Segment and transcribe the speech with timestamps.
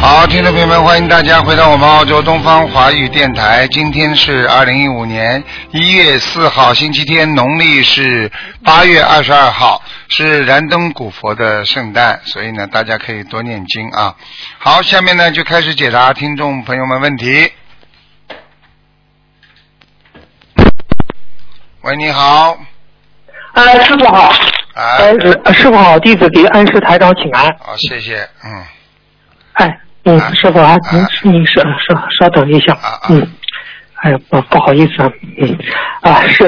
[0.00, 3.66] 好，听众朋友们，欢迎大家回到我们澳洲东方华语电台。
[3.68, 5.42] 今天是二零一五年
[5.72, 8.30] 一月四号，星期天，农历是
[8.62, 14.14] 八月二十二号，是燃灯古佛的圣诞，所以呢，大家可以多念经啊。
[14.58, 17.50] 好，下面呢就开始解答听众朋友们问题。
[21.82, 22.56] 喂，你好。
[23.52, 24.28] 哎，师傅好。
[24.74, 24.96] 啊。
[24.98, 27.44] 呃，师傅好，弟子给安师台长请安。
[27.58, 28.64] 好，谢谢，嗯。
[29.54, 30.76] 哎，嗯，师傅啊，
[31.22, 32.76] 您您稍稍稍等一下，
[33.10, 33.26] 嗯，
[33.96, 35.58] 哎呀，不不好意思啊，嗯，
[36.02, 36.46] 啊是，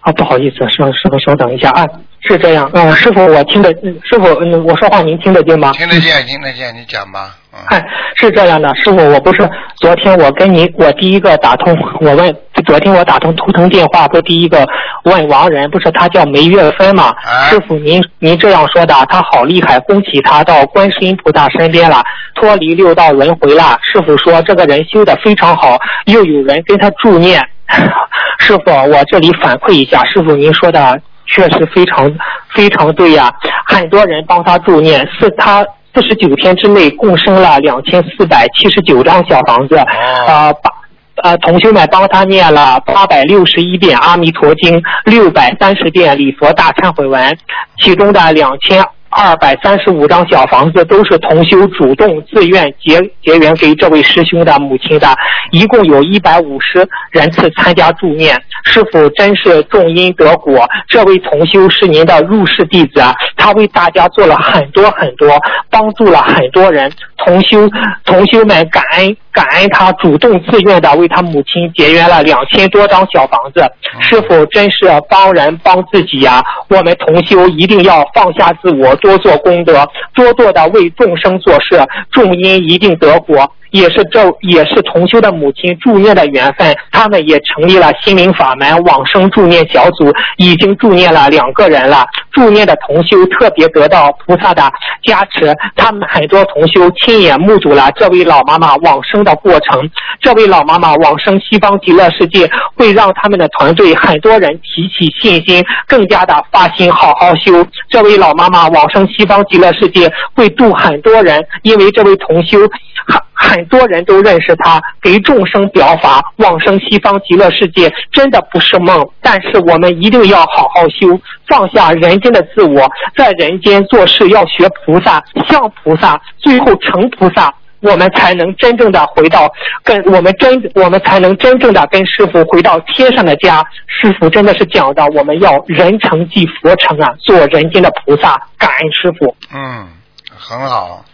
[0.00, 1.84] 啊不好意思，稍师傅稍等一下啊，
[2.20, 3.70] 是这样，嗯，师傅我听得，
[4.04, 5.72] 师傅嗯我说话您听得见吗？
[5.72, 7.34] 听得见，听得见，你讲吧。
[7.70, 9.38] 哎，是这样的，师傅，我不是
[9.80, 14.66] 昨天我跟你，我第一个打通，我问昨天我打通图腾电话，不第一个
[15.04, 17.14] 问王人，不是他叫梅月芬吗？
[17.48, 22.02] 师傅，您您这样说的，他好厉害，恭喜他到观世音菩萨身边了，
[22.34, 23.78] 脱离六道轮回了。
[23.82, 27.40] 师傅说这个人修的非常好，又有人跟他助念。
[28.38, 32.10] 师傅，我这里反馈一下，师傅您说的确实非常
[32.54, 33.32] 非常对呀，
[33.66, 35.64] 很多人帮他助念，是他。
[35.94, 40.77] 四十九天之内共生了两千四百七十九张小房子，啊八呃
[41.22, 47.38] 呃同修们帮他念了八百六十一遍阿弥陀经，六百三十遍礼佛大忏悔文，
[47.80, 48.84] 其中的两千。
[49.10, 55.08] 二百三十五张小房子都是同修主动自愿结结缘给这位师兄的母亲的，
[55.50, 60.68] 一共有一百五十人次参加助念，师傅真是种因得果。
[60.88, 63.00] 这位同修是您的入室弟子，
[63.34, 65.38] 他为大家做了很多很多，
[65.70, 66.92] 帮助了很多人。
[67.24, 67.68] 同修
[68.04, 73.62] 同修们感恩感恩他主动自愿的为他母亲节约了两千多张小房子，
[74.00, 76.42] 是否真是帮人帮自己呀！
[76.68, 78.94] 我们同修一定要放下自我。
[78.96, 83.52] 多做功德，多做的为众生做事，众因一定得果。
[83.70, 92.06] 也是这也是同修的母亲助念的缘分，他们也成立了心灵法门往生助念小组，已经助念了两个人了。
[92.32, 94.62] 助念的同修特别得到菩萨的
[95.02, 99.88] 加持，他们很多同修亲眼目睹了这位老妈妈往生的过程。
[100.20, 107.66] 这位老妈妈往生西方极乐世界，会让他们的团队很多人提起信心，更加的发心好好修。
[107.88, 112.58] 这位老妈妈往生西方极乐世界，会度很多人，因为这位同修
[113.06, 113.64] 很很。
[113.68, 119.06] 多人都认识他，给众生表法，往生西方极乐世界，真的不是梦。
[119.20, 129.48] 但是我们一定要好好修，放下人间的自我，在人间做事要学菩萨，像菩萨，最后成成菩萨，我们才能真正的回到
[129.84, 133.64] 跟我们真，我们才能真正的跟师傅回到天上的家。
[133.86, 139.36] 师傅真的是讲的，我们要人成即佛成啊，做人间的菩萨，感恩师傅。
[139.52, 139.88] 嗯，
[140.36, 141.04] 很好。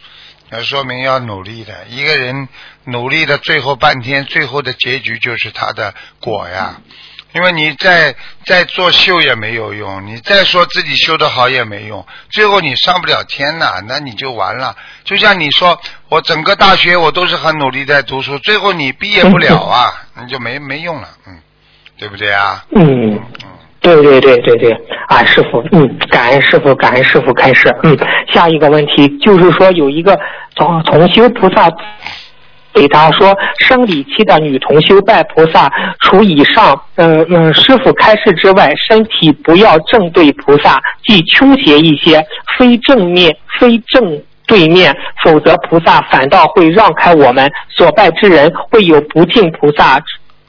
[0.50, 2.48] 那说明要努力的，一个人
[2.84, 6.76] 努力的最后半天，最后的结局就是他的果呀。
[7.34, 8.14] 因为你再
[8.46, 14.74] 再做秀也没有用，你再说自己修的好也没用，最后你上不了天呐，那你就完了。
[15.04, 15.78] 就像你说，
[16.08, 21.38] 我整个大学我都是很努力在读书，最后你毕业不了啊， 你就没没用了，嗯，
[21.98, 22.64] 对不对啊？
[22.74, 23.20] 嗯。
[23.80, 24.72] 对对对对对，
[25.08, 27.94] 啊，师傅，嗯，感恩师傅，感恩师傅开始，嗯，
[28.32, 30.18] 下一个问题就是说有一个
[30.56, 31.68] 从从修菩萨
[32.74, 35.70] 给他说，生理期的女同修拜菩萨，
[36.00, 42.22] 除以上，嗯嗯，师傅开示之外，身体不要正对菩萨，即倾斜一些，
[42.58, 49.98] 非正面，非正对面，否则菩萨反倒会让开我们所拜之人，会有不敬菩萨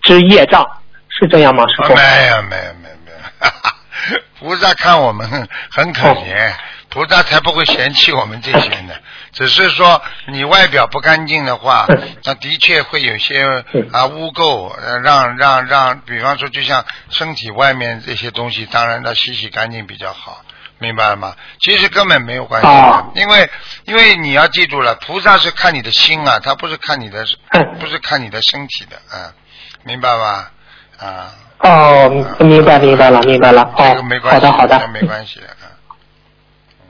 [0.01, 0.65] 之业障，
[1.09, 1.95] 是这样吗，师傅？
[1.95, 2.63] 没有没有。
[4.39, 5.27] 菩萨看我们
[5.71, 6.51] 很可怜，
[6.95, 8.93] 菩萨才不会嫌弃我们这些呢。
[9.33, 11.85] 只是说你外表不干净的话，
[12.23, 13.43] 那的确会有些
[13.91, 20.41] 啊污垢，让让让，比方说就像身体外面这些东西，当然要洗洗干净比较好，
[20.79, 21.35] 明白了吗？
[21.59, 23.49] 其实根本没有关系的，因为
[23.83, 27.25] 因为你要记住了，菩萨是看你的心啊，他不是看你的，
[27.77, 29.35] 不是看你的身体的啊，
[29.83, 30.49] 明白吧？
[30.97, 31.35] 啊。
[31.59, 32.09] 哦，
[32.39, 33.61] 明白明白了，明白了。
[33.75, 35.41] 哦，好的好的，没关系。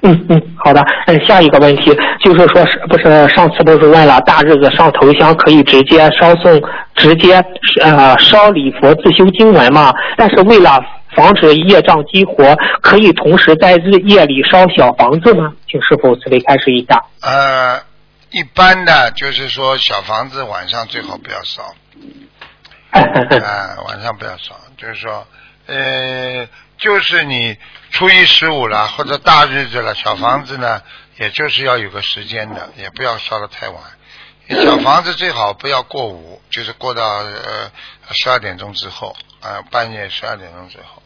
[0.05, 0.85] 嗯嗯，好的。
[1.07, 1.85] 嗯，下一个问题
[2.23, 6.61] 就是说，是不是上次不是问了，大日子上头香可以直接烧送，
[6.95, 7.43] 直接
[7.81, 9.93] 呃烧礼佛自修经文嘛？
[10.15, 10.79] 但是为了
[11.15, 15.53] 防止业障激活，可以同时在日夜里烧小房子吗？
[15.67, 17.01] 请师傅慈悲开示一下。
[17.21, 17.79] 呃，
[18.31, 21.63] 一般的就是说小房子晚上最好不要烧。
[22.95, 25.25] 啊，晚上不要烧，就是说，
[25.67, 27.57] 呃，就是你
[27.91, 30.81] 初一十五了或者大日子了，小房子呢，
[31.17, 33.77] 也就是要有个时间的，也不要烧的太晚。
[34.49, 37.71] 小房子最好不要过午，就是过到呃
[38.11, 41.01] 十二点钟之后，啊，半夜十二点钟之后，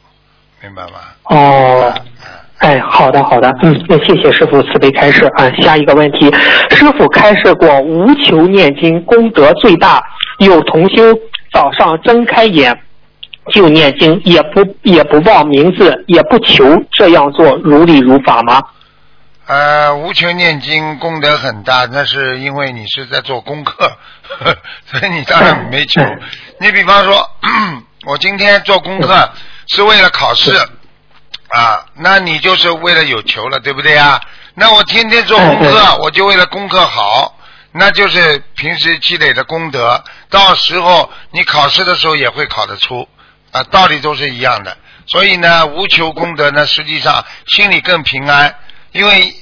[0.61, 0.99] 明白吗？
[1.23, 1.93] 哦，
[2.57, 5.49] 哎，好的好的，嗯，那谢谢师傅慈悲开示啊。
[5.61, 6.29] 下一个问题，
[6.71, 10.03] 师傅开示过无求念经功德最大，
[10.39, 11.17] 有同修。
[11.51, 12.79] 早上睁开眼
[13.51, 18.61] 就念经，也不也不报名字，也不求，这样做如理如法吗？
[19.45, 23.91] 呃，无求念经功德很大，那是因为你是在做功课，
[24.85, 26.01] 所以你当然没求。
[26.59, 27.29] 你比方说，
[28.05, 29.29] 我今天做功课
[29.67, 30.53] 是为了考试
[31.49, 34.21] 啊，那你就是为了有求了，对不对呀？
[34.53, 37.35] 那我天天做功课，我就为了功课好。
[37.71, 43.07] 那就是平时积累的功德，到时候你考试的时候也会考得出，
[43.51, 44.77] 啊，道理都是一样的。
[45.07, 48.55] 所以呢，无求功德呢，实际上心里更平安，
[48.91, 49.33] 因为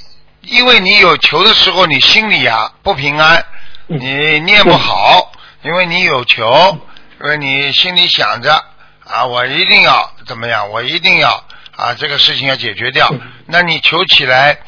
[0.41, 3.45] 因为你有求的时候，你心里啊不平安，
[3.87, 5.31] 你念不好，
[5.63, 6.77] 因为你有求，
[7.21, 8.63] 因为你心里想着
[9.05, 11.43] 啊，我一定要怎么样，我一定要
[11.75, 13.13] 啊，这个事情要解决掉，
[13.45, 14.59] 那你求起来。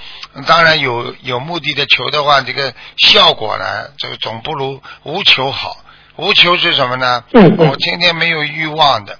[0.45, 5.75] 当然有有目的的求的话，这个效果呢，这个总不如无求好。
[6.17, 7.23] 无求是什么呢？
[7.57, 9.17] 我天天没有欲望的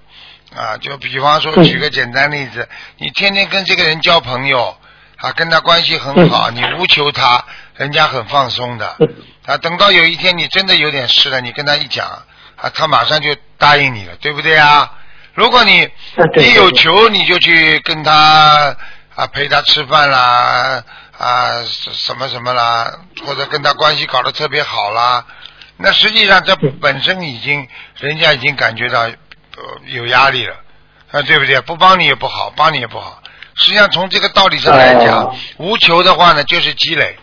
[0.55, 2.67] 啊，就比方说举个简单例子，
[2.97, 4.77] 你天天跟这个人交朋友
[5.17, 7.43] 啊，跟他关系很好，你无求他，
[7.75, 8.97] 人家很放松的
[9.45, 9.57] 啊。
[9.57, 12.07] 等到有一天你真的有点事了，你跟他一讲
[12.55, 14.91] 啊，他马上就答应你了，对不对啊？
[15.33, 15.87] 如果你
[16.35, 18.75] 你有求，你就去跟他
[19.15, 20.83] 啊陪他吃饭啦。
[21.19, 22.89] 啊，什么什么啦，
[23.25, 25.25] 或者跟他关系搞得特别好啦，
[25.75, 27.67] 那实际上这本身已经
[27.97, 29.05] 人家已经感觉到
[29.87, 30.55] 有压力了，
[31.11, 31.59] 啊，对不对？
[31.61, 33.21] 不帮你也不好，帮你也不好。
[33.55, 37.17] 实际上从这个道理上来讲，无求的话呢，就是积累，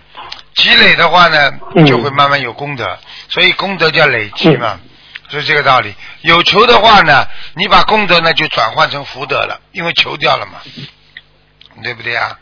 [0.54, 1.52] 积累的话呢，
[1.86, 2.98] 就会慢慢有功德，
[3.30, 4.78] 所以功德叫累积嘛，
[5.28, 5.94] 就是这个道理。
[6.20, 10.60] 有求的话呢，你把功德呢就转换成福德了，因为求掉了嘛，
[11.82, 12.38] 对不对啊？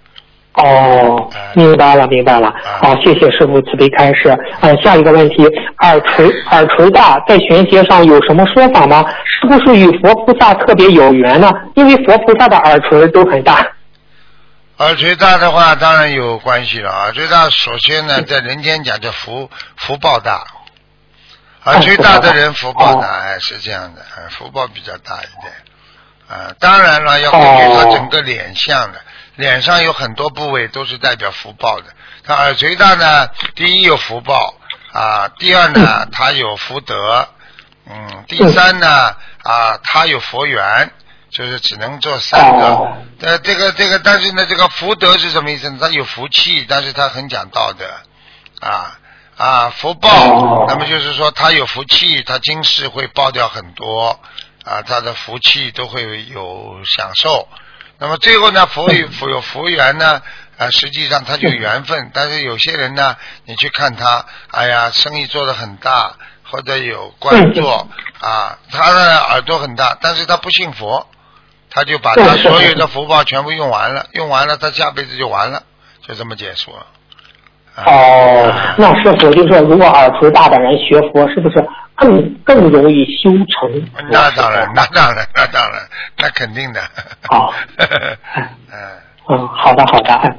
[0.55, 2.53] 哦，明白了，明白了。
[2.81, 4.37] 好，谢谢师傅慈悲开示。
[4.61, 5.45] 嗯，下一个问题，
[5.79, 9.05] 耳垂耳垂大在玄学上有什么说法吗？
[9.25, 11.51] 是不是与佛菩萨特别有缘呢？
[11.75, 13.67] 因为佛菩萨的耳垂都很大。
[14.79, 16.91] 耳垂大的话，当然有关系了。
[16.91, 20.45] 耳垂大，首先呢，在人间讲叫福福报大，
[21.65, 25.53] 耳垂大的人福报大，哎，是这样的，福报比较大一点。
[26.29, 29.01] 啊，当然了，要根据他整个脸相的。
[29.37, 31.87] 脸上有很多部位都是代表福报的。
[32.25, 34.55] 他耳垂大呢，第一有福报
[34.93, 37.29] 啊，第二呢， 他有福德，
[37.87, 40.91] 嗯，第三呢，啊，他有佛缘，
[41.31, 42.97] 就是只能做三个。
[43.21, 45.79] 呃，这个这个，但是呢，这个福德是什么意思呢？
[45.81, 47.87] 他有福气，但是他很讲道德
[48.61, 48.99] 啊
[49.37, 54.21] 啊，福报，那么就是说他有福气，他今世会报掉很多
[54.65, 57.49] 啊，他的福气都会有享受。
[57.99, 60.21] 那么最后呢，佛有佛有佛缘呢，
[60.59, 62.11] 啊，实际上他就缘分。
[62.13, 66.17] 但是有些人呢，你去看他，哎呀，生意做得很大，
[66.51, 67.89] 或者有官做
[68.21, 71.09] 啊，他的耳朵很大，但是他不信佛，
[71.71, 75.63] 他就把他所有的福报全部用完了，用完了，他下辈子就完了，
[76.07, 76.87] 就这么结束了。
[77.77, 81.65] 哦，那师傅就说，如果耳垂大的人学佛，是不是？
[81.97, 83.83] 更更容易修成。
[84.11, 85.81] 那当然， 那当然，那当然，
[86.19, 86.81] 那肯定的。
[87.29, 87.53] 好。
[87.79, 87.87] 嗯。
[89.27, 90.37] 嗯，好的，好的。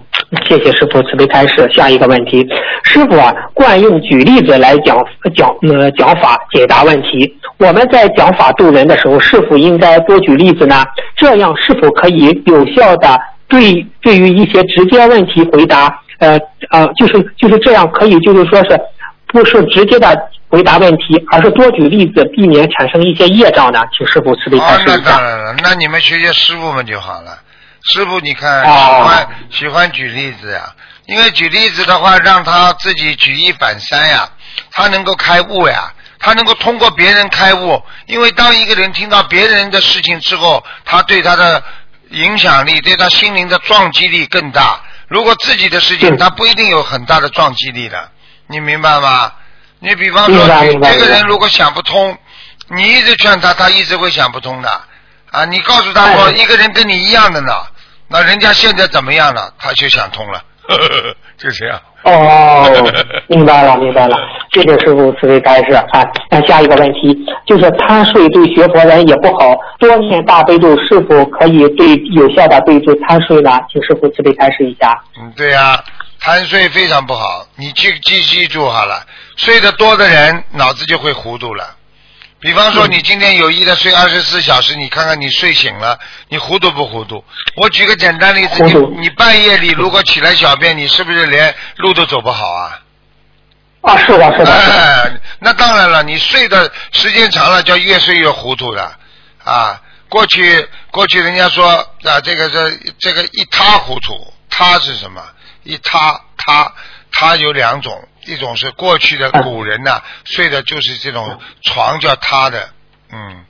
[0.47, 1.67] 谢谢师傅慈悲开示。
[1.73, 2.47] 下一个问题，
[2.83, 4.95] 师傅啊，惯用举例子来讲
[5.35, 7.35] 讲呃讲法解答问题。
[7.57, 10.83] 我们在讲法度人的时候，是否应该多举例子呢？
[11.15, 16.01] 这样是否可以有效的对对于一些直接问题回答？
[16.19, 16.39] 呃
[16.71, 18.79] 呃，就是就是这样，可以就是说是
[19.27, 20.15] 不是直接的？
[20.47, 23.81] 回答问题，而是多举例子，避免产生一些业障呢？
[23.91, 24.95] 请师傅慈悲开示一下。
[25.03, 27.37] 那当然了，那你们学学师傅们就好了。
[27.81, 30.73] 师傅，你看喜欢喜欢举例子呀，
[31.07, 34.29] 因为举例子的话，让他自己举一反三呀，
[34.71, 37.81] 他能够开悟呀，他能够通过别人开悟。
[38.05, 41.61] 因为当一个人听到别人的事情之后，他对他的
[42.11, 44.79] 影响力，对他心灵的撞击力更大。
[45.07, 48.09] 如果自己的事情，他不一定有很大的撞击力的，
[48.47, 49.31] 你明白吗？
[49.79, 50.47] 你比方说，
[50.81, 52.17] 这个人如果想不通，
[52.69, 54.81] 你一直劝他，他一直会想不通的。
[55.31, 57.53] 啊，你告诉他说一个人跟你一样的呢，
[58.07, 59.53] 那人家现在怎么样了？
[59.59, 60.43] 他就想通了，
[61.37, 61.81] 就这样。
[62.05, 62.91] 哦，
[63.27, 64.15] 明白了，明白了。
[64.53, 65.83] 谢谢师傅慈悲开示啊。
[66.29, 73.59] 那下一个问题就是贪睡对学佛人也不好，多念大悲咒是否可以对有效的对治贪睡呢？
[73.71, 74.95] 请师傅慈悲开示一下。
[75.19, 75.83] 嗯，对呀、
[76.19, 79.01] 贪睡非常不好，你记记记住好了，
[79.35, 81.63] 睡得多的人脑子就会糊涂了。
[82.45, 85.99] 比方说，你今天有意的睡二十四小时，你看看你睡醒了，
[86.29, 87.25] 你糊涂不糊涂？
[87.55, 92.79] 我举个简单例子，你你半夜里如果起来小便，你是不是连路都走不好啊？
[93.81, 94.51] 啊，是的，是的，是的。
[94.51, 98.91] 哎，那当然了，你睡的时间长了，叫越睡越糊涂的
[99.43, 99.81] 啊。
[100.07, 101.67] 过去过去人家说
[102.03, 104.13] 啊，这个这这个一塌糊涂，
[104.51, 105.19] 塌是什么？
[105.63, 106.71] 一塌塌
[107.15, 112.69] 塌有两种，一种是过去的古人呐、睡的就是这种床叫塌的，
[113.11, 113.45] 嗯，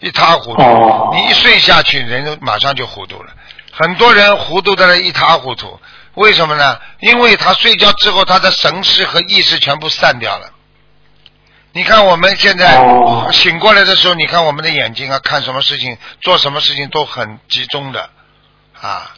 [0.00, 0.62] 一塌糊涂。
[0.62, 3.30] 哦你一睡下去，人就马上就糊涂了。
[3.72, 5.78] 很多人糊涂的一塌糊涂，
[6.14, 6.80] 为什么呢？
[7.00, 10.50] 因为他睡觉之后，他的神识和意识全部散掉了。
[11.72, 18.08] 你看我们现在哦醒过来的时候，你看我们的眼睛啊，看什么事情、做什么事情都很集中的
[18.80, 19.14] 啊。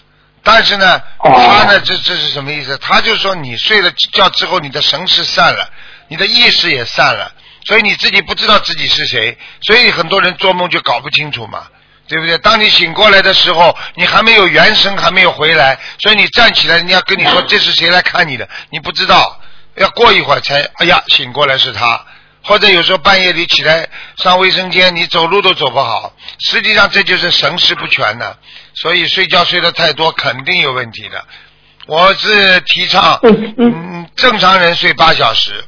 [0.46, 2.78] 但是呢，哦他呢，这这是什么意思？
[2.78, 5.68] 他就说你睡了觉之后，你的神识散了，
[6.06, 7.32] 你的意识也散了，
[7.66, 11.66] 所以你自己不知道自己是谁，所以很多人做梦就搞不清楚嘛。
[12.08, 12.38] 对不对？
[12.38, 19.40] 当你醒过来的时候，你还没有元神，还没有回来，所以你站起来，人家跟你说这是谁来看你的，你不知道，
[19.74, 22.00] 要过一会儿才，哎呀，醒过来是他。
[22.44, 23.88] 或者有时候半夜里起来
[24.18, 28.38] 上卫生间，你走路都走不好，实际上这就是神识不全的，
[28.76, 31.24] 所以睡觉睡得太多肯定有问题的。
[31.86, 35.64] 我是提倡，嗯正常人睡八小时，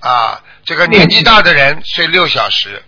[0.00, 2.82] 啊，这个年纪大的人睡六小时，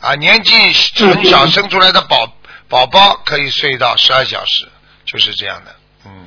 [0.00, 0.52] 啊，年纪
[0.96, 2.32] 很小生出来的宝
[2.68, 4.66] 宝宝可以睡到十二小时，
[5.04, 5.74] 就是这样的，
[6.06, 6.26] 嗯。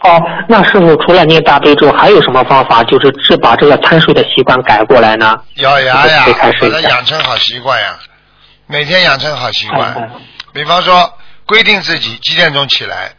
[0.00, 5.36] 哦，那师傅除了念大悲咒，还有什么方法，就是是把这个贪睡的习惯改过来呢？
[5.56, 7.98] 咬牙呀把它养成好习惯呀，
[8.66, 10.10] 每天养成好习惯。
[10.52, 11.17] 比方说，
[11.48, 13.14] 规定自己几点钟起来，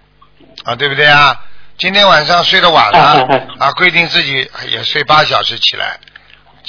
[0.63, 1.41] 啊，对不对啊？
[1.79, 5.99] 今天晚上睡得晚了啊，规定自己也睡八小时起来，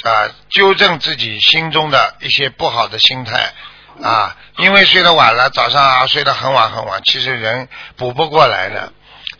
[0.03, 3.53] 啊，纠正自己心中的一些不好的心态
[4.01, 8.91] 啊，因为睡得晚了，早上啊睡得很晚很晚，其实人补不过来的。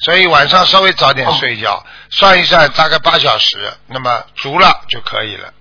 [0.01, 5.53] 所以晚上稍微早点睡觉，算一算大概八小时，那么足了就可以了。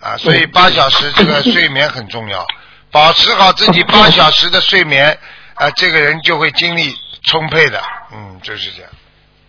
[0.00, 2.46] 啊，所以八小时这个睡眠很重要，
[2.90, 5.18] 保持好自己八小时的睡眠，
[5.54, 6.94] 啊，这个人就会精力
[7.24, 7.80] 充沛的，
[8.12, 8.90] 嗯，就是这样。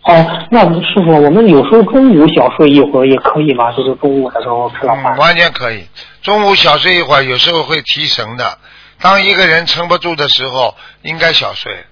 [0.03, 3.71] 哦，那我们师傅，我们有时候中午小睡一会儿也可以吗？
[3.71, 5.87] 就是中午的时候吃了嗯，完全可以。
[6.21, 8.59] 中午小睡一会儿，有时候会提神的。
[9.01, 11.85] 当一个人撑不住的时候，应该小睡。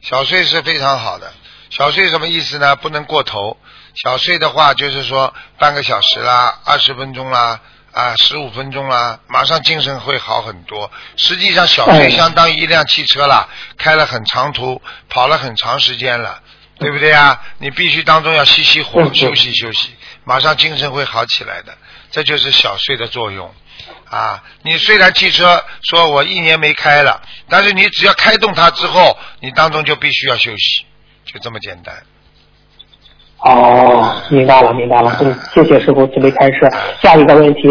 [0.00, 1.32] 小睡是非常好的。
[1.68, 2.76] 小睡什么意思呢？
[2.76, 3.56] 不能过头。
[3.94, 7.60] 小睡的话，就是说半个小时啦，二十分钟啦，
[7.96, 10.90] 啊，十五分钟啦，马上精神会好很多。
[11.16, 13.48] 实际上，小睡嗯相当于一辆汽车了，
[13.78, 16.42] 开了很长途，跑了很长时间了，
[16.78, 17.40] 对不对啊？
[17.56, 21.74] 你必须当中要熄熄火，嗯休息休息，马上精神会好起来的。
[22.10, 23.54] 这就是小睡的作用。
[24.10, 30.84] 啊，你虽然汽车说我一年没开了，但是你只要开动它之后，你当中就必须要休息，
[31.24, 31.96] 就这么简单。
[33.38, 35.16] 哦，明白了，明白了。
[35.20, 36.68] 嗯，谢谢师傅慈悲开示。
[37.00, 37.62] 下一个问题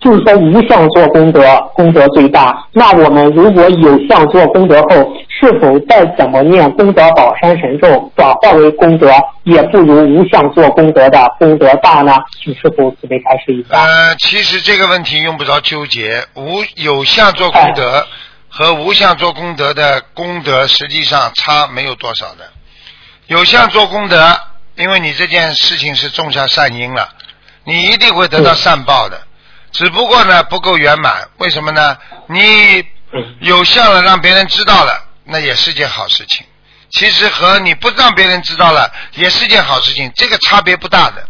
[0.00, 1.42] 就是说，无相做功德，
[1.74, 2.66] 功德最大。
[2.72, 9.10] 那我们如果有相做功德后，是否再怎么念功德宝山神咒转化为功德，
[9.44, 12.14] 也不如无相做功德的功德大呢？
[12.42, 13.76] 请师傅慈悲开示一下。
[13.76, 18.06] 呃，其实这个问题用不着纠结，无有相做功德
[18.48, 22.44] 和无相做功德的功德实际上差没有多少的。
[23.26, 24.16] 有相做功德，
[24.76, 27.08] 因为你这件事情是种下善因了，
[27.64, 29.22] 你一定会得到善报的。
[29.72, 31.96] 只不过呢不够圆满，为什么呢？
[32.28, 32.84] 你
[33.40, 36.46] 有相了，让别人知道了，那也是件好事情。
[36.90, 41.28] 其实和你不让别人知道了，也是件好事情，这个差别不大的。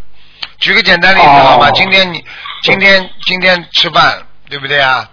[0.58, 1.68] 举个简单例子好吗？
[1.68, 2.24] 哦今天你
[2.62, 5.08] 今天今天吃饭，对不对啊？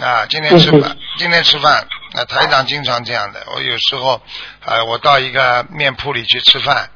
[0.00, 3.42] 啊，今天吃饭，今天吃饭，那台长经常这样的。
[3.54, 4.20] 我有时候，
[4.64, 6.90] 呃，我到一个面铺里去吃饭，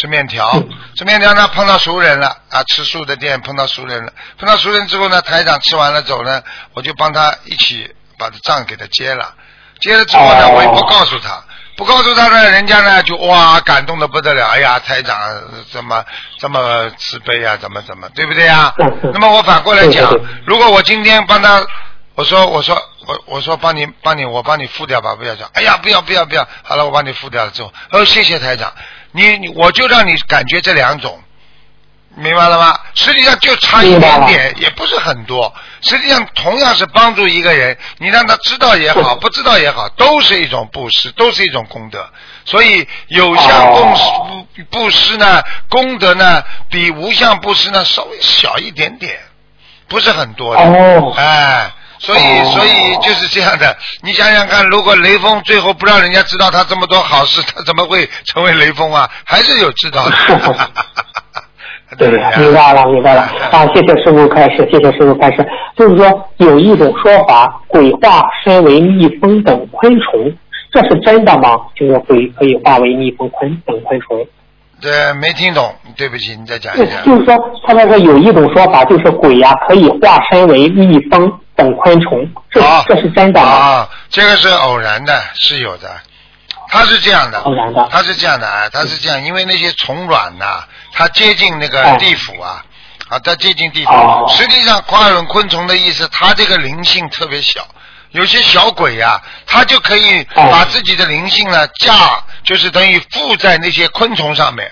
[0.00, 0.50] 吃面条，
[0.96, 6.42] 吃面条呢碰到熟人了啊，吃素的店碰到熟人了，碰到熟人之后呢，台长吃完了走呢，
[6.74, 9.34] 我就帮他一起把这账给他结了，
[9.80, 11.42] 结了之后呢，哦我也不告诉他。
[11.76, 15.16] 不告诉他呢，人家呢就哇感动的不得了，哎呀，台长
[15.70, 16.04] 怎么
[16.40, 18.74] 这么慈悲啊，怎么怎么，对不对啊？
[19.14, 20.12] 那么我反过来讲
[20.44, 21.64] 如果我今天帮他，
[22.16, 22.74] 我说我说
[23.06, 25.48] 我我说帮你帮你我帮你付掉吧，不要讲。
[25.54, 28.72] 哎呀，不要不要不要，好了，我帮你付掉了之后，哦，谢谢台长，
[29.12, 31.22] 你你我就让你感觉这两种，
[32.16, 32.78] 明白了吗？
[32.94, 35.54] 实际上就差一点点，也不是很多。
[35.80, 42.08] 实际上同样是帮助一个人，你让他知道也好，不知道也好，都是一种布施，都是一种功德。
[42.44, 49.20] 所以有相布施布布施呢，功德呢比无相布施呢稍微小一点点，
[49.86, 50.62] 不是很多的。
[50.62, 53.76] 哦哎，所以哦所以就是这样的。
[54.02, 59.08] 你想想看，如果雷锋最后不让人家知道他这么多好事，他怎么会成为雷锋啊？
[59.24, 60.14] 还是有知道的。
[61.96, 63.22] 对，不明白了，明白了。
[63.50, 65.38] 啊，谢谢师傅开始，谢谢师傅开始。
[65.74, 70.32] 就是说，有一种说法，鬼化身为蜜蜂等昆虫，
[70.70, 71.56] 这是真的吗？
[71.74, 74.18] 就是鬼可以化为蜜蜂昆等昆虫。
[74.80, 77.00] 这没听懂，对不起，你再讲一下。
[77.06, 77.34] 就是说，
[77.66, 83.40] 他那个有一种说法，就是鬼呀、可以化身为蜜蜂等昆虫，这、啊这是真的？
[83.40, 85.90] 啊，这个是偶然的，是有的。
[86.70, 90.62] 它是这样的，偶然的它是这样的啊，它是这样，因为那些虫卵呐、
[90.92, 92.64] 它接近那个哎地府啊，
[93.08, 93.90] 啊，它接近地府。
[93.90, 97.66] 哦实际上，跨吻昆虫的意思，它这个灵性特别小。
[98.12, 104.70] 有些小鬼呀、它就可以哦把自己的灵性呢架，就是等于附在那些昆虫上面。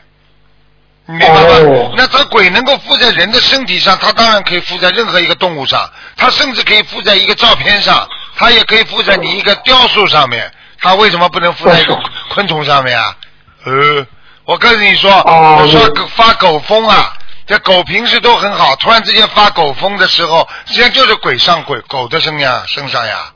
[1.06, 1.40] 你明白吗？
[1.60, 10.52] 哦那这鬼能够附在人的身体上，它当然可以附在任何一个动物上，它甚至可以附在一个照片上，它也可以附在你一个雕塑上面。
[10.80, 11.98] 它为什么不能附在一个
[12.34, 13.16] 昆虫上面啊？
[13.64, 14.06] 呃，
[14.44, 17.12] 我跟你说，哦我说发狗疯啊，
[17.46, 23.32] 这狗平时都很好，突然之间发狗疯的时候，实际上就是鬼上鬼狗的身呀身上呀。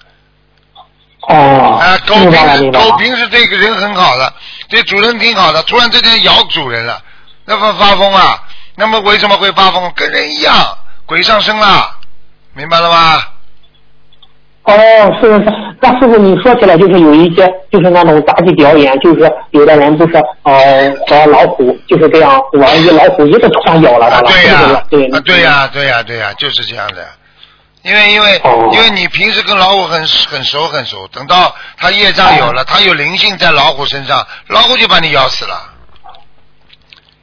[1.29, 2.71] 哦，啊，狗平时。
[2.73, 4.33] 狗平时对个人很好的，
[4.69, 7.03] 对主人挺好的，突然之间咬主人了，
[7.51, 8.41] 那么发疯啊？
[8.77, 9.93] 那么为什么会发疯？
[9.97, 10.55] 跟人一样，
[11.05, 11.97] 鬼上身了，
[12.55, 13.21] 明白了吗？
[14.63, 14.73] 哦，
[15.21, 20.15] 是是是，那师傅你说起来就是有一些就是那种杂技表演，就是有的人不是
[20.45, 24.85] 呃和老虎就是这样玩一老虎一个突然咬了他了，对呀？
[24.89, 27.05] 对啊，对呀、对呀、对呀、就是这样的。
[27.83, 35.73] 因为因为、哦因为你平时跟老虎很很熟很熟，等到它业障有了，它有灵性在老虎身上，老虎就把你咬死了。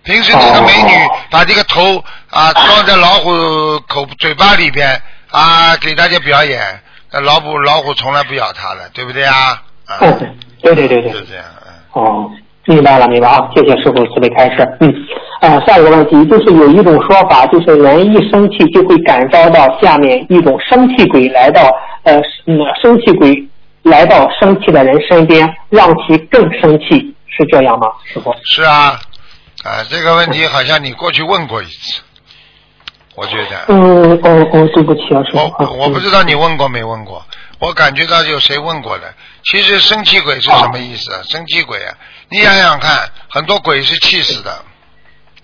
[0.07, 3.29] 平时这个美女哦把这个头啊装在老虎
[3.87, 4.89] 口嘴巴里边
[5.29, 6.61] 啊，给大家表演，
[7.11, 9.61] 那老虎老虎从来不咬她的，对不对啊？
[9.85, 11.73] 啊，嗯，对对对对就，这样，嗯。
[11.91, 12.31] 哦，
[12.65, 14.65] 明白了明白啊，谢谢师傅慈悲开示。
[14.79, 14.93] 嗯，
[15.41, 21.69] 呃，下一个问题就是有一种说法，就是人一生气就会感召到下面一种生气鬼来到
[22.03, 22.15] 呃
[22.45, 23.45] 嗯生气鬼
[23.83, 28.33] 来到生气的人身边，让其更生气，是这样吗，师傅？
[28.45, 28.97] 是啊，
[29.67, 32.01] 啊，这个问题好像你过去问过一次，
[33.15, 33.65] 我觉得。
[33.67, 35.37] 嗯，哦哦，对不起啊，师傅。
[35.37, 37.25] 我我不知道你问过没问过，
[37.59, 39.13] 我感觉到有谁问过的。
[39.43, 41.21] 其实生气鬼是什么意思啊？
[41.29, 41.93] 生气鬼啊，
[42.29, 44.63] 你想想看，很多鬼是气死的，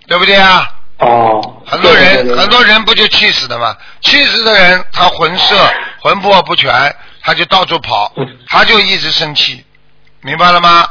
[0.07, 0.69] 对不对啊？
[0.99, 3.75] 哦，很多人对对对很多人不就气死的吗？
[4.01, 5.55] 气死的人，他魂色
[6.01, 9.65] 魂魄不全，他就到处跑嗯，他就一直生气，
[10.21, 10.87] 明白了吗？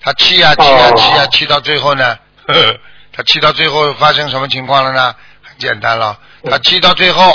[0.00, 2.16] 他气呀气呀哦气呀气到最后呢，
[2.46, 2.80] 呵 呵
[3.14, 5.14] 他气到最后发生什么情况了呢？
[5.42, 6.18] 很简单了，
[6.50, 7.30] 他气到最后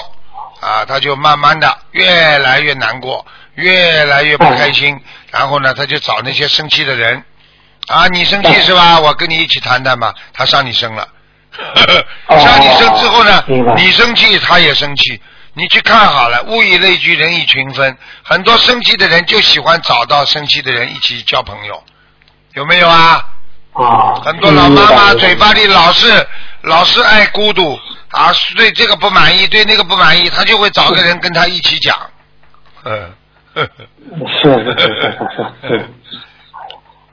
[0.60, 5.00] 啊，他就慢慢的越来越难过，越来越不开心，
[5.32, 7.24] 然后呢，他就找那些生气的人
[7.88, 9.00] 啊，你生气是吧？
[9.00, 11.08] 我跟你一起谈谈吧，他上你身了。
[12.28, 13.44] 哦 上你生之后呢，
[13.76, 15.22] 你生气，他也生气。
[15.54, 17.98] 你去看好了，物以类聚，人以群分。
[18.24, 21.84] 很多生气的人就喜欢找到生气的人一起交朋友，
[22.54, 23.24] 有没有啊？
[23.78, 26.08] 啊，很多老妈妈嘴巴里老是
[26.64, 27.78] 老是爱孤独
[28.12, 31.96] 啊，对这个不满意，对那个不满意，他就会找个人跟他一起讲。
[32.86, 33.10] 嗯，
[33.56, 35.02] 是是是是
[35.36, 35.90] 是是。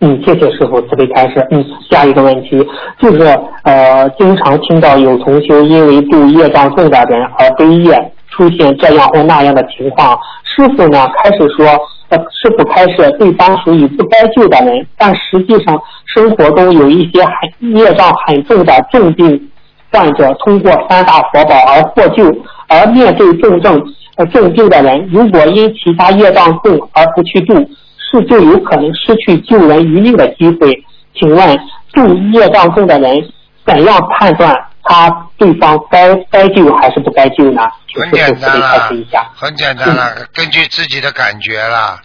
[0.01, 1.47] 嗯，谢谢师傅慈悲开示。
[1.51, 2.51] 嗯，下一个问题
[2.99, 3.27] 就是
[3.65, 10.19] 呃，经常听到有同修因为度业障重的人而背业，出现这样或那样的情况。
[10.45, 11.67] 师傅呢开始说，
[12.11, 19.51] 呃，是否开示对方属于不该救的人，但实际上生活中有一些很业障很重的重病
[19.91, 22.25] 患者通过三大佛宝而获救，
[22.69, 23.83] 而面对重症、
[24.17, 27.55] 呃重病的人，如果因其他业障重而不去度，
[27.97, 30.85] 是就有可能失去救人于命的机会。
[31.15, 31.59] 请问，
[31.93, 33.25] 度业障重的人，
[33.65, 37.63] 怎样判断他对方该该救还是不该救呢？
[37.95, 42.01] 很简单啦开示一下。，很简单啦，根据自己的感觉啦，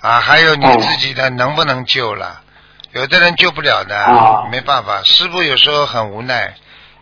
[0.00, 2.40] 啊，还有你哦自己的能不能救了，
[2.92, 6.54] 有的人救不了的，哦没办法，师傅有时候很无奈，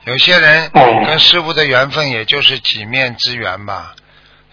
[0.04, 1.04] 有些人哎。
[1.06, 3.94] 跟师傅的缘分也就是几面之缘吧，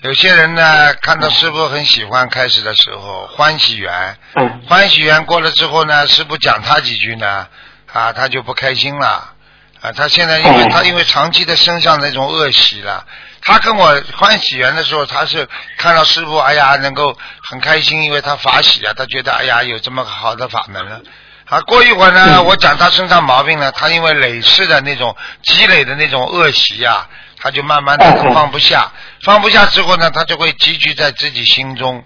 [0.01, 4.61] 有些人呢，看到师傅很喜欢，开始的时候欢喜缘，嗯。
[4.67, 7.47] 欢喜缘过了之后呢，师傅讲他几句呢，
[7.91, 9.33] 啊，他就不开心了，
[9.81, 13.05] 啊，他现在因为哦他因为长期的身上那种恶习了，
[13.41, 21.01] 他跟我欢喜缘的时候，他是看到师傅，哎呀，能够很开心，因为他法喜啊，他觉得哎呀有这么好的法门了。
[21.45, 27.07] 啊，过一会儿呢，嗯我讲他身上毛病呢，他因为累世的那种积累的那种恶习啊，
[27.37, 32.03] 他就慢慢的放不下，放不下之后呢，他就会积聚在自己心中，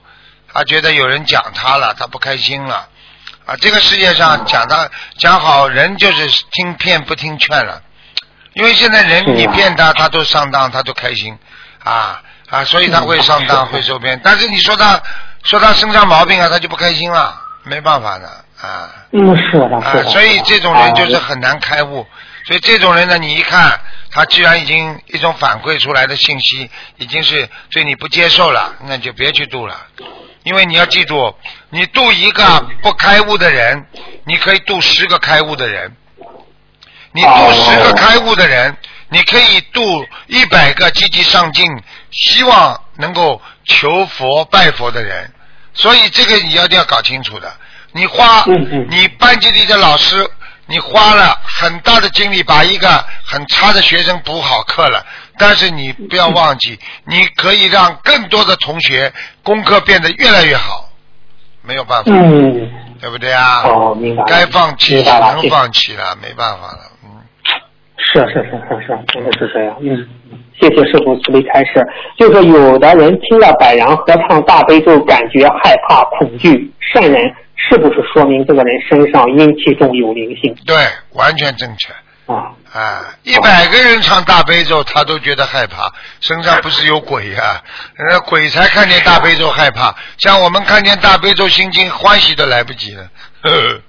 [0.53, 2.89] 他觉得有人讲他了，他不开心了。
[3.49, 7.81] 啊，这个世界上讲他讲好人就是听骗不听劝了，
[8.53, 11.35] 因为现在人你骗他，他都上当，他都开心，
[11.83, 14.21] 啊啊，所以他会上当会受骗。
[14.23, 15.01] 但是你说他
[15.41, 18.27] 说他身上毛病啊，他就不开心了，没办法的
[18.61, 18.91] 啊。
[19.13, 20.03] 嗯，是的，啊。
[20.09, 22.05] 所以这种人就是啊很难开悟。
[22.45, 23.79] 所以这种人呢，你一看
[24.11, 29.75] 他既然已经一种反馈出来的信息已经是对你不接受了，那就别去度了。
[30.49, 31.35] 因为你要记住，
[31.69, 32.43] 你度一个
[32.81, 33.85] 不开悟的人，
[34.25, 35.95] 你可以度十个开悟的人。
[37.11, 38.75] 你度十个开悟的人，
[39.09, 41.69] 你可以度一百个积极上进、
[42.09, 45.31] 希望能够求佛拜佛的人。
[45.75, 47.55] 所以这个你要一定要搞清楚的。
[47.91, 48.43] 你花
[48.89, 50.27] 你班级里的老师，
[50.65, 55.05] 你花了很大的精力把一个很差的学生补好课了，
[55.39, 60.85] 但是你不要忘记，你可以让更多的同学功课变得越来越好。
[61.61, 63.61] 没有办法，嗯，对不对啊？
[63.63, 64.23] 哦，明白。
[64.25, 66.79] 该放弃只明白了能放弃了，没办法了。
[67.03, 67.09] 嗯，
[67.97, 69.77] 是是是是是，真的是这样。
[69.81, 70.07] 嗯，
[70.59, 71.85] 谢谢师傅慈悲开示。
[72.17, 77.21] 就是有的人听了百然合唱大悲咒，感觉害怕、恐惧，善人
[77.55, 80.75] 是不是说明这个人身上阴气重有灵性对，
[81.13, 81.93] 完全正确。
[82.33, 82.51] 啊？
[82.71, 87.61] 啊，一百个人唱大悲咒，他都觉得害怕，身上不是有鬼呀、
[87.97, 93.03] 呃，鬼才看见大悲咒害怕，像我们看见大悲咒心经，欢喜都来不及了。
[93.41, 93.81] 呵 呵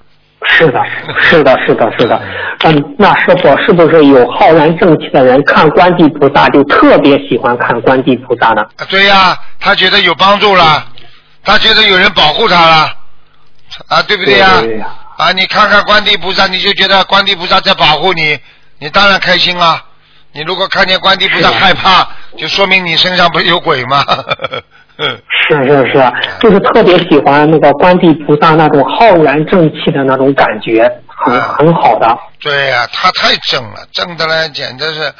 [0.48, 0.82] 是的，
[1.20, 2.20] 是的，是的，是的。
[2.64, 8.62] 嗯，那师傅是不是有浩然正气的人看观地菩萨就特别喜欢看观地菩萨呢？
[8.78, 10.82] 啊对呀、他觉得有帮助了，
[11.44, 12.92] 他觉得有人保护他了，
[13.88, 14.88] 啊，对不对呀、对对呀
[15.20, 18.38] 啊，你看看观地菩萨，你就觉得观地菩萨在保护你，
[18.78, 19.84] 你当然开心啊。
[20.32, 24.04] 你如果看见观地菩萨害怕，就说明你身上不是有鬼吗？
[25.48, 32.18] 是是是，就是特别喜欢那个观地菩萨那种浩然正气的那种感觉，很啊很好的。
[32.40, 35.12] 对呀、他太正了，正的呢简直是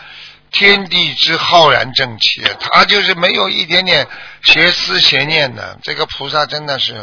[0.51, 4.07] 天地之浩然正气，他就是没有一点点
[4.43, 5.79] 邪思邪念的。
[5.83, 6.95] 这个菩萨真的是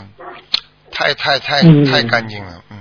[0.97, 2.77] 太太太嗯太干净了，嗯。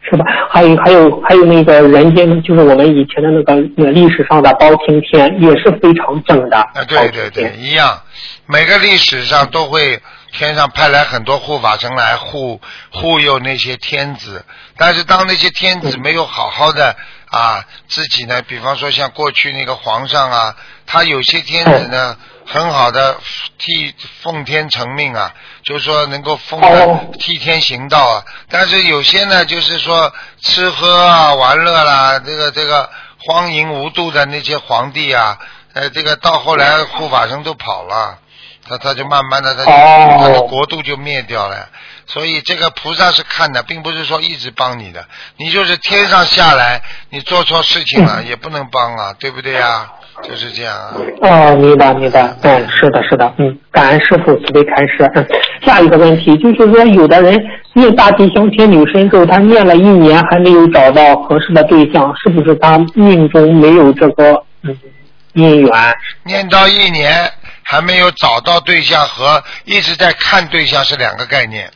[0.00, 0.24] 是吧？
[0.50, 6.56] 还有还有还有那个人间，就是我们以前的那个那个历史上的包青天，也是非常正的。
[6.58, 8.00] 啊，对对对，一样。
[8.46, 10.00] 每个历史上都会
[10.32, 14.44] 天上派来很多护法神来护护佑那些天子，
[14.76, 16.94] 但是当那些天子没有好好的
[17.30, 22.16] 啊自己呢，比方说像过去那个皇上啊，他有些天子呢。
[22.46, 23.16] 很好的
[23.58, 25.32] 替奉天承命啊，
[25.64, 28.24] 就是说能够奉的哦替天行道啊。
[28.48, 35.38] 但是有些呢，就是说吃喝啊、玩乐啦，这个这个荒淫无度的那些皇帝啊，
[35.72, 38.18] 呃，这个到后来护法神都跑了，
[38.68, 41.68] 他他就慢慢的他就、哦他的国度就灭掉了。
[42.06, 49.90] 所以这个菩萨是看的，并不是说一直帮你的，你就是天上下来，你做错事情了、也不能帮啊，对不对啊？
[50.22, 50.94] 就是这样啊。
[51.20, 55.10] 哦，明白明白，嗯，是的，是的，嗯，感恩师傅慈悲开示。
[55.14, 55.26] 嗯，
[55.62, 57.38] 下一个问题就是说，有的人
[57.74, 64.78] 念大吉祥天女神咒，他念了一年还没有找到合适的对象，是不是他命中没有这个嗯
[65.34, 65.70] 姻缘？
[66.24, 67.30] 念到一年
[67.62, 71.68] 还没有找到对象和一直在看对象是两个概念。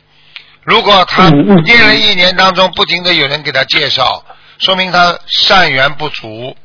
[0.63, 4.23] 如果他念了一年当中不停的有人给他介绍，
[4.59, 6.55] 说明他善缘不足，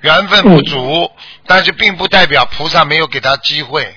[0.00, 1.10] 缘分不足，
[1.46, 3.96] 但是并不代表菩萨没有给他机会。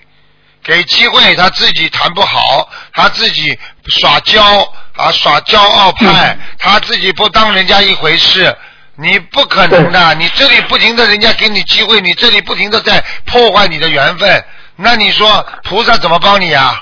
[0.64, 4.42] 给机会他自己谈不好，他自己耍骄
[4.96, 8.56] 啊耍骄傲派，他自己不当人家一回事，
[8.96, 10.16] 你不可能的。
[10.16, 14.46] 你这里不停的人家给你机会，你这里不停的在破坏你的缘分，
[14.78, 16.82] 那你说菩萨怎么帮你呀？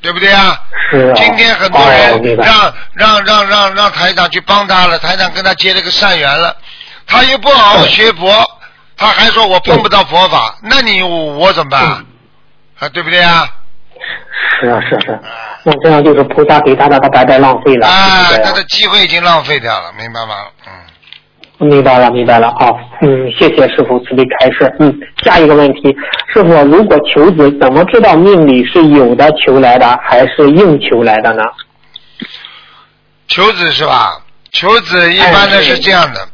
[0.00, 0.58] 对不对呀？
[0.90, 1.12] 是啊。
[1.14, 6.56] 今天很多哦人让让让让让台长去帮他了，台长跟他结了个善缘了，
[7.10, 8.30] 他又不好好学佛，
[8.96, 11.82] 他还说我碰不到佛法，那你我怎么办？
[12.78, 13.46] 啊，对不对啊？
[14.60, 15.20] 是啊是啊是啊，
[15.64, 17.86] 那这样就是菩萨给他的，他白白浪费了。
[17.86, 20.34] 啊，他的机会已经浪费掉了，明白吗？
[20.66, 20.72] 嗯。
[21.68, 22.50] 明白了，明白了。
[22.58, 24.74] 好，嗯，谢谢师傅慈悲开示。
[24.78, 25.94] 嗯，下一个问题，
[26.32, 31.42] 师傅，如果求子，怎么知道命里是有的求来的，还是硬求来的呢？
[33.28, 34.22] 求子是吧？
[34.52, 36.26] 求子一般的是这样的，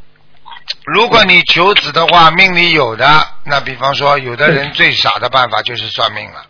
[0.85, 6.45] 如果你求子的话，命里有的，那比方说，有的人最傻的办法就是算命了。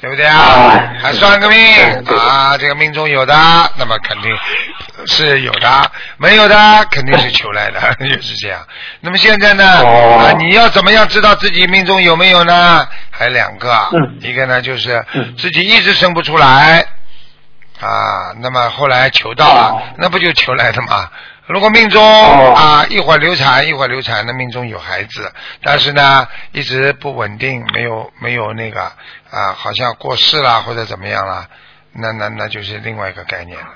[0.00, 0.94] 对不对啊？
[1.02, 1.58] 还算个命
[2.06, 2.56] 啊？
[2.56, 3.34] 这个命中有的，
[3.76, 4.30] 那么肯定
[5.08, 5.68] 是有的；
[6.18, 8.64] 没有的，肯定是求来的， 就是这样。
[9.00, 9.64] 那么现在呢？
[9.84, 12.86] 啊，你要怎么样知道自己命中有没有呢？
[13.10, 13.88] 还有两个，
[14.20, 15.04] 一个呢就是
[15.36, 16.78] 自己一直生不出来
[17.80, 21.10] 啊，那么后来求到了，那不就求来的吗？
[21.48, 25.32] 如果命中啊一会儿流产一会儿流产，那命中有孩子，
[25.62, 28.82] 但是呢一直不稳定，没有没有那个
[29.30, 31.48] 啊，好像过世了或者怎么样了，
[31.92, 33.66] 那那那就是另外一个概念了，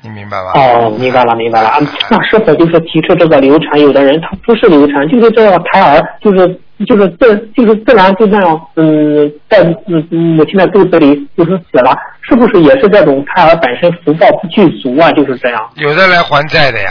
[0.00, 0.52] 你明白吗？
[0.54, 1.78] 哦，明白了明白了啊，
[2.10, 3.80] 那是否就是提出这个流产？
[3.80, 6.46] 有的人他不是流产，就是这个胎儿就是
[6.86, 11.96] 就是自就是自然就那样嗯在嗯母亲的肚子里就是死了。
[12.20, 15.10] 是不是也是这种胎儿本身福报不具足啊？
[15.12, 15.70] 就是这样。
[15.76, 16.90] 有的来还债的呀，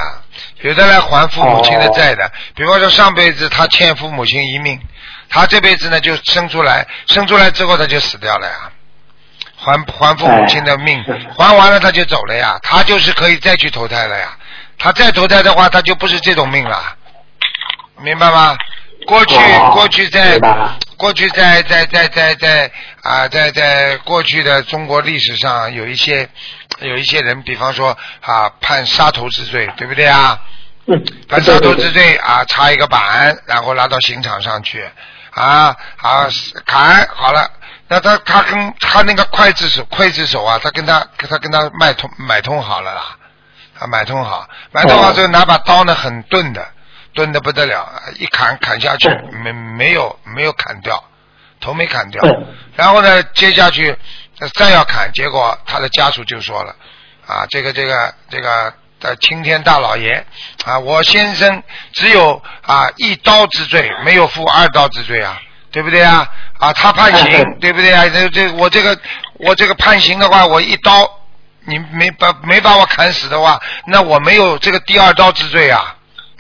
[0.64, 2.30] 有的来还父母亲的债的。
[2.56, 4.78] 比方说上辈子他欠父母亲一命，
[5.30, 8.54] 他这辈子呢就生出来，生出来之后他就死掉了呀，
[9.58, 11.04] 还还父母亲的命，
[11.38, 14.38] 还完了他就走了呀，他就是可以再去投胎了呀。
[14.78, 16.96] 他再投胎的话，他就不是这种命了，
[18.00, 18.56] 明白吗？
[19.08, 19.36] 过去
[19.72, 20.38] 过去在
[20.98, 26.28] 过去在在在在在啊在在过去的中国历史上有一些
[26.82, 30.40] 有一些人，比方说啊判杀头之罪，对不对啊？
[31.30, 34.88] 判杀头之罪啊，插一个板，然后拉到刑场上去。
[35.32, 36.28] 啊啊
[36.66, 37.50] 砍好了，
[37.88, 43.18] 那他他跟他那个刽子手刽子手啊，他跟他他跟他买通买通好了啦，
[43.80, 44.48] 啊买通好。
[44.72, 46.68] 买通好之后拿把刀呢很钝的。
[47.14, 49.10] 钝的不得了，一砍砍下去
[49.44, 51.04] 没没有没有砍掉，
[51.60, 52.22] 头没砍掉，
[52.76, 53.98] 然后呢接下去
[54.54, 56.76] 再要砍，结果他的家属就说了
[57.26, 60.24] 啊这个这个这个的青天大老爷
[60.64, 65.42] 啊我先生只有啊一刀之罪，没有负二刀之罪啊，
[65.78, 68.98] 对不对啊啊他判刑对不对啊这这我这个
[69.34, 71.08] 我这个判刑的话我一刀
[71.66, 75.96] 你没把没把我砍死的话，那我没有这个第二刀之罪啊。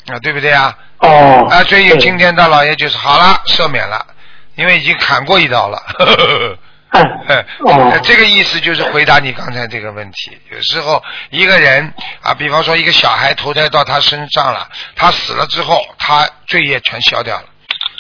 [0.08, 0.76] 啊，对不对啊？
[1.00, 1.46] 哦。
[1.52, 4.04] 啊，所以今天大老爷就是好了，赦免了，
[4.56, 5.78] 因为已经砍过一刀了。
[7.60, 8.00] 哦。
[8.02, 10.36] 这个意思就是回答你刚才这个问题。
[10.50, 17.46] 有时候一个人啊，比方说一个小孩投胎到他身上了，他死了之后，他罪业全消掉了，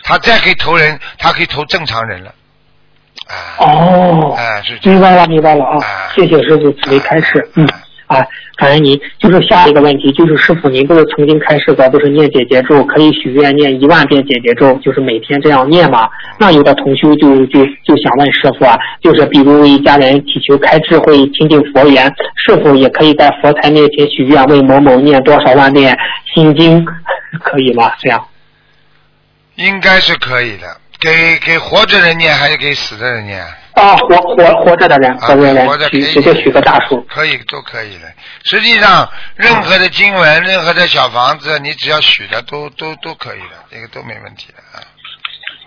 [0.07, 2.33] 他再可以投人，他可以投正常人了。
[3.27, 3.35] 啊。
[3.59, 4.33] 哦。
[4.37, 4.89] 哎，是。
[4.89, 5.77] 明白了，明白了啊！
[6.15, 7.45] 谢谢师傅慈悲开示。
[7.55, 7.67] 嗯。
[8.07, 8.97] 啊，感恩您。
[9.19, 16.07] 就是下一个问题，就是师傅，您不是曾经开示过，不是念姐姐咒可以许愿念一万遍姐姐咒，就是每天这样念嘛？
[16.39, 22.09] 那有的同修就就就想问师傅啊，就是比如为家人祈求开智慧、亲近佛缘，
[22.47, 25.93] 是否也可以在佛台面前许愿，为某某念多少万遍
[26.33, 26.85] 心经，
[27.41, 27.91] 可以吗？
[27.99, 28.25] 这样？
[29.57, 30.65] 应该是可以的。
[30.99, 33.39] 给给活着人念还是给死的人念？
[33.73, 38.07] 啊，活活活着的人，活着人许直接许个大数，可以都可以的。
[38.45, 44.81] 实际上，任何的经文，任何的小房子，你只要许的都都都可以的，这个都没问题的啊。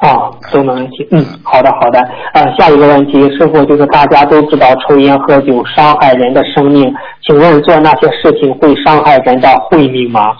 [0.00, 1.06] 啊，都没问题。
[1.12, 2.00] 嗯，好的好的。
[2.34, 6.92] 呃，下一个问题，师傅就是大家都知道抽烟喝酒伤害人的生命，
[7.24, 10.34] 请问做那些事情会伤害人的慧命吗？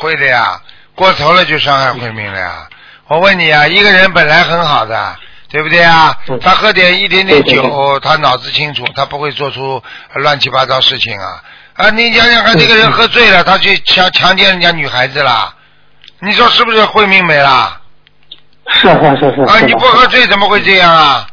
[0.00, 0.58] 会的呀，
[0.94, 2.66] 过头了就伤害慧命了呀。
[3.08, 5.16] 我问你啊，一个人本来很好的。
[5.52, 6.16] 对不对啊？
[6.40, 9.82] 他喝点一点点酒，他脑子清楚，他不会做出
[10.14, 11.42] 乱七八糟事情啊！
[11.74, 15.54] 啊，你想想看，这个人喝醉了，他去强强奸人家女孩子了，
[16.20, 17.78] 你说是不是慧命没了？
[18.66, 19.42] 是是是是。
[19.42, 21.26] 啊，你不喝醉怎么会这样啊？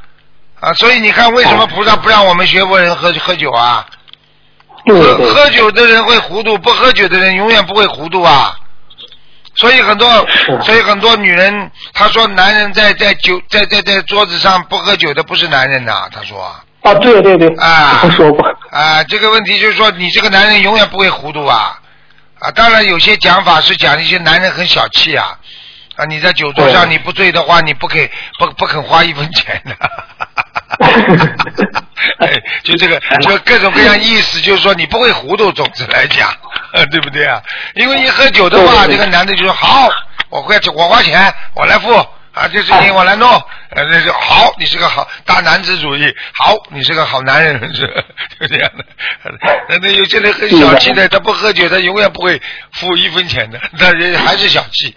[0.59, 3.87] 啊，所以你看，为什么菩萨不让我们学佛人喝喝酒啊？
[4.85, 8.53] 喝喝酒的人会糊涂，不喝酒的人永远不会糊涂啊！
[9.59, 10.09] 所以很多，
[10.63, 16.41] 所以很多女人，她说男人在在酒在在在桌子上不喝酒的不是男人呐，她说。
[16.81, 17.47] 啊，对对对。
[17.57, 18.09] 啊。
[18.15, 18.47] 说过。
[18.71, 21.77] 啊，这个问题就是说，你这个男人永远不会糊涂啊！
[22.39, 25.37] 啊，当然有些讲法是讲一些男人很小气啊，
[25.97, 29.75] 啊，你在酒桌上你不醉的话，你不给不不肯花一分钱的。
[32.19, 32.31] 哎，
[32.63, 36.29] 就这个，就各种各样意思，就是说你不会糊涂，总之来讲。
[36.91, 37.41] 对不对啊？
[37.75, 39.89] 因为一喝酒的话，这个男的就说好，
[40.29, 43.29] 我花我花钱，我来付啊，啊，这事情我来弄，
[43.71, 48.05] 呃，那就好，你是个好大男子主义，好，你是个好男人， 是
[48.39, 48.85] 就这样的。
[49.67, 52.41] 那那有些人很小气的，他不喝酒，他永远不会
[52.73, 54.95] 付一分钱的， 但人还是小气。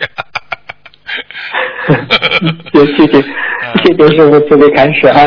[2.72, 5.20] 谢谢谢谢谢师傅准备开始啊。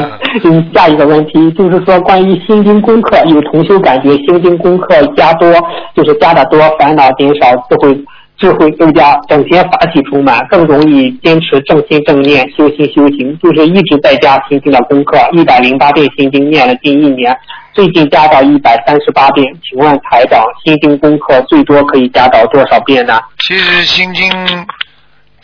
[0.43, 5.51] 嗯，下一个问题就是说关于心经功课，有同修感觉心经功课加多，
[5.95, 7.97] 就是加的多，烦恼减少，智慧
[8.37, 17.35] 智慧增加，整天法喜充满，更容易坚持正心正念修心修行，就是一直在加心经的功课，一百零八遍心经念了近一年，
[17.73, 19.45] 最近加到一百三十八遍。
[19.63, 23.19] 请问台长，心经功课最多可以加到多少遍呢？
[23.39, 24.29] 其实心经。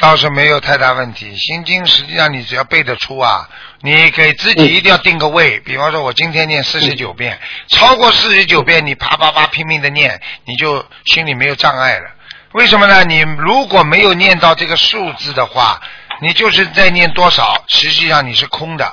[0.01, 3.47] 倒是没有太大问题，心经实际上你只要背得出啊，
[3.81, 12.09] 你给自己一定要定个位，比方说我今天念四十九遍，超过四十九遍你啪啪啪拼命的念，你就心里没有障碍了。
[12.53, 13.03] 为什么呢？
[13.03, 15.79] 你如果没有念到这个数字的话，
[16.19, 18.91] 你就是在念多少，实际上你是空的。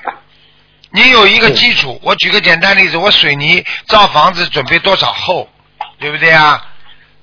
[0.90, 5.48] 你有一个基础，我举个简单例子，我水泥造房子准备多少厚，
[5.98, 6.66] 对不对啊？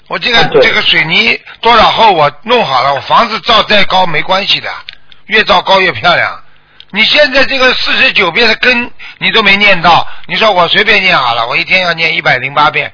[0.07, 2.11] 我这个这个水泥多少厚？
[2.11, 4.71] 我弄好了，我房子造再高没关系的，
[5.25, 6.41] 越造高越漂亮。
[6.91, 12.93] 你现在这个四十九遍的根你都没念到，你说我随便念好了，我一天要念一百零八遍，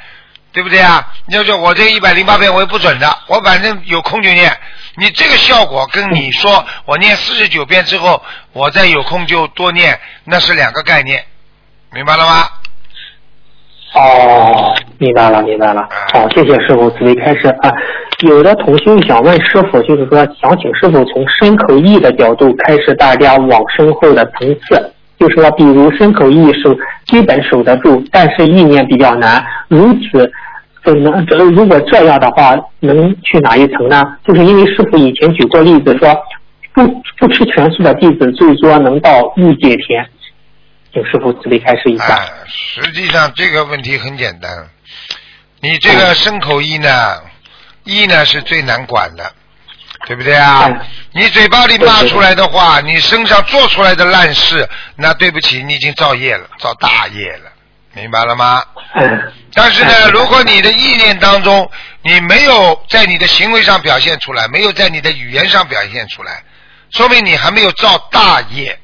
[0.54, 1.06] 对不对啊？
[1.28, 4.58] 你要说我这一百零八遍我也不准的，我反正有空就念。
[4.96, 11.26] 你这个效果跟你说我念四十九遍之后，我再有空就多念，那是两个概念，
[11.92, 12.50] 明白了吗？
[13.94, 15.90] 哦，明白了，明白了。
[16.14, 17.72] 好，谢谢师傅，慈悲开示啊。
[18.20, 26.72] 有的同修想问师傅，就是说想请师傅从身口意的角度开始大家往身后的层次，就是说，比如身口意守
[27.08, 30.32] 基本守得住，但是意念比较难，如此
[30.86, 34.06] 怎能这如果这样的话，能去哪一层呢？
[34.24, 36.16] 就是因为师傅以前举过例子说，
[36.74, 36.88] 不
[37.18, 40.06] 不吃全素的弟子最多能到欲界天。
[40.94, 42.20] 请师傅慈悲开示一下。
[42.46, 44.52] 实际上这个问题很简单，
[45.62, 47.22] 你这个身口意呢，
[47.84, 49.32] 意呢是最难管的，
[50.08, 50.68] 对不对啊？
[51.14, 57.52] 你嘴巴里骂出来的话，你身上做出来的烂事，那对不起，你已经造业了，造大业了，
[57.94, 58.64] 明白了吗？
[59.54, 61.70] 但是呢，如果你的意念当中，
[62.02, 66.44] 你没有在你的行为上表现出来，没有在你的语言上表现出来，
[66.90, 68.80] 说明你还没有造大业，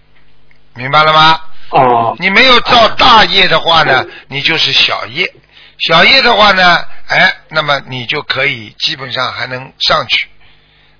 [0.75, 1.41] 明白了吗？
[1.69, 5.33] 哦，你没有造大业的话呢，你就是小业。
[5.79, 10.27] 小业的话呢，哎，那么你就可以基本上还能上去。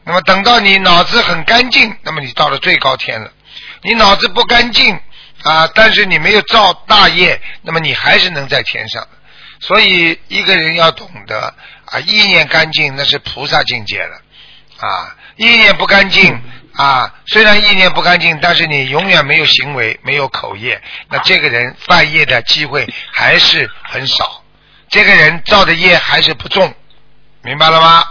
[0.04, 3.32] 那么等到你脑子很干净，那么你到了最高天了。
[3.82, 5.00] 你脑子不干净
[5.44, 9.08] 啊，但是你没有造大业，那么你还是能在天上。
[9.60, 11.54] 所以一个人要懂得
[11.86, 14.22] 啊，意念干净那是菩萨境界了
[14.80, 16.40] 啊，意念不干净。
[16.78, 24.44] 啊，虽然意念不干净，但是你永远没有行为，没有口业，那这个人犯业的机会还是很少，
[24.90, 26.64] 这个人造的业还是不重，
[27.44, 28.04] 明白了吗？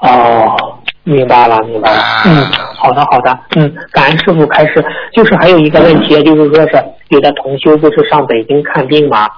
[0.00, 2.02] 哦，明白了，明白了。
[2.26, 2.44] 嗯，
[2.76, 3.38] 好的，好的。
[3.56, 9.28] 嗯，感恩师傅开始，就是还有一个问题，就是说是有的同修不是上北京看病嘛，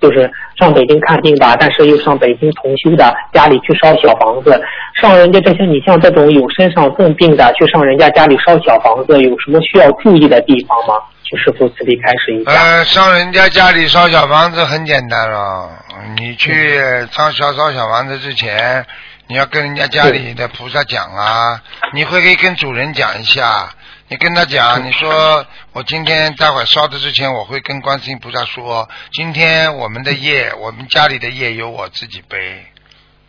[0.00, 4.58] 就是上北京看病吧，但是又上北京同修的家里去烧小房子。
[5.02, 10.94] 上人家这些，你像这种有身上重病的，去上人家家里烧小房子，有什么需要注意的地方吗？
[11.28, 12.52] 请师傅慈悲开始一下。
[12.52, 15.70] 呃，上人家家里烧小房子很简单了，
[16.16, 16.78] 你去
[17.12, 18.84] 烧小烧小房子之前，
[19.26, 23.74] 你要跟人家家里的菩萨讲啊，你会可以跟主人讲一下，
[24.08, 32.66] 你跟他讲，你说我今天待会烧的之前，我会跟观世音菩萨说，今天我们的业，我们家里的业由我自己背。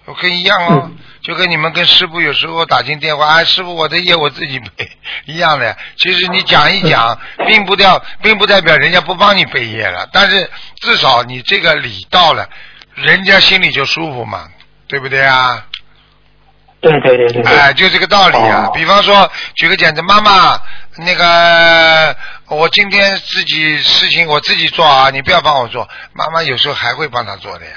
[0.06, 0.91] 我跟一样哦，
[1.24, 4.89] 就跟你们跟师傅有时候打进电话，哎，师傅我的业我自己背
[5.26, 5.76] 一样的。
[5.98, 10.08] 其实你讲一讲，并不掉，并不代表人家不帮你背业了。
[10.12, 12.48] 但是至少你这个礼到了，
[12.94, 14.48] 人家心里就舒服嘛，
[14.88, 15.65] 对不对啊？
[16.82, 17.44] 对对对对。
[17.44, 18.70] 哎，就这个道理啊。
[18.76, 20.62] 比方说，举个简单，妈妈，
[20.98, 22.15] 那个
[22.50, 25.89] 我今天自己事情我自己做啊，你不要帮我做。
[26.13, 27.72] 妈妈有时候还会帮他做的呀。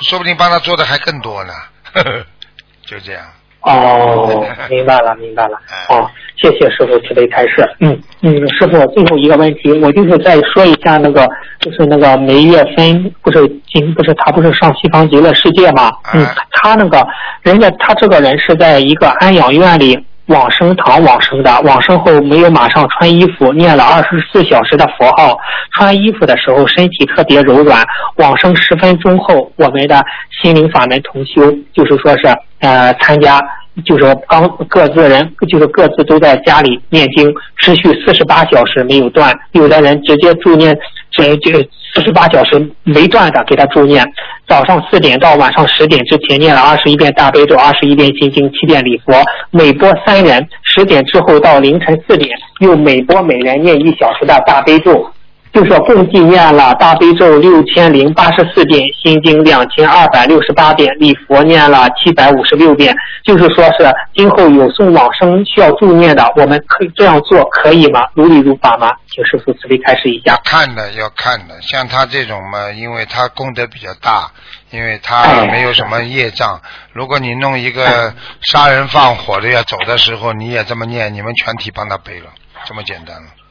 [0.00, 1.52] 说不定帮他做的还更多呢，
[2.86, 3.22] 就这样。
[3.60, 5.56] 哦，明白了，明白了。
[5.88, 7.64] 哦，谢谢师傅慈悲开示。
[7.78, 11.24] 嗯嗯，师傅，最后一个问题，我就是再说一下那个，
[11.60, 13.38] 就是那个梅月芬，不是
[13.72, 15.92] 今不是他不是上西方极乐世界吗？
[16.12, 17.06] 嗯，他那个
[17.42, 19.96] 人家他这个人是在一个安养院里。
[20.26, 25.36] 往生堂往生的，往生后没有马上穿衣服，念了二十四小时的佛号。
[25.76, 27.84] 穿衣服的时候身体特别柔软。
[28.16, 30.02] 往生十分钟后，我们的
[30.42, 32.28] 心灵法门同修就是说是
[32.60, 33.40] 呃参加
[33.84, 39.34] 就是刚各自人就是各自都在家里念经，持续四十八小时没有断。
[39.52, 40.78] 有的人直接助念，
[41.12, 41.52] 这这
[41.94, 44.04] 四十八小时没断的给他助念，
[44.48, 49.12] 早上四点到晚上十点之前念了二十一遍大悲咒，二十一遍心经，七遍礼佛，
[49.50, 50.48] 每播三人。
[50.62, 55.06] 十点之后到凌晨四点，又每播每人念一小时的大悲咒。
[55.52, 62.94] 就说共计念了大悲咒六千零八十四遍，心经两千二百六十八遍，礼佛念了七百五十六遍。
[63.22, 68.06] 就是说是今后有送往生需要助念的，我们可以这样做，可以吗？
[68.14, 68.92] 如理如法吗？
[69.08, 70.40] 请师傅慈悲开示一下。
[70.42, 74.30] 看的要看的，像他这种嘛，因为他功德比较大，
[74.70, 76.60] 因为他没有什么业障。
[76.94, 82.26] 如果你弄一个杀人放火的要走的时候，你也这么念，你们全体帮他背了，
[82.64, 83.41] 这么简单了。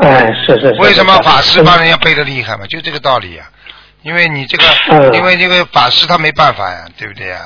[0.00, 0.80] 哎，是是是。
[0.80, 2.66] 为什么法师帮人家背的厉害嘛？
[2.66, 3.44] 就这个道理呀。
[4.02, 7.40] 因为你这个，因为这个法师他没办法呀，对不对呀？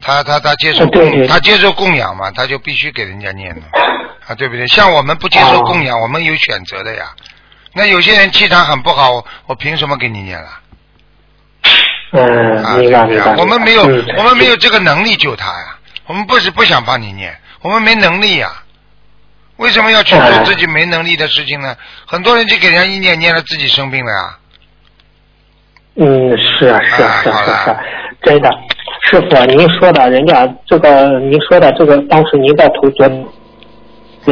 [0.00, 3.62] 他他他接受供，他接受供养嘛，他就必须给人家念了，
[4.28, 4.64] 啊，对不对？
[4.68, 7.06] 像我们不接受供养，我们有选择的呀。
[7.72, 10.48] 那有些人气场很不好，我凭什么给你念了？
[12.12, 13.34] 嗯，明白明白。
[13.34, 15.76] 我们没有，我们没有这个能力救他呀。
[16.06, 18.52] 我们不是不想帮你念，我们没能力呀。
[19.58, 21.76] 为什么要去做自己没能力的事情呢？
[22.06, 24.38] 很多人就给人家一念念了，自己生病了呀。
[25.96, 27.80] 嗯，是啊，是啊，是啊，是啊，
[28.22, 28.48] 真的，
[29.10, 33.06] 师傅，您说的，人家这个，您说的这个，当时您在图昨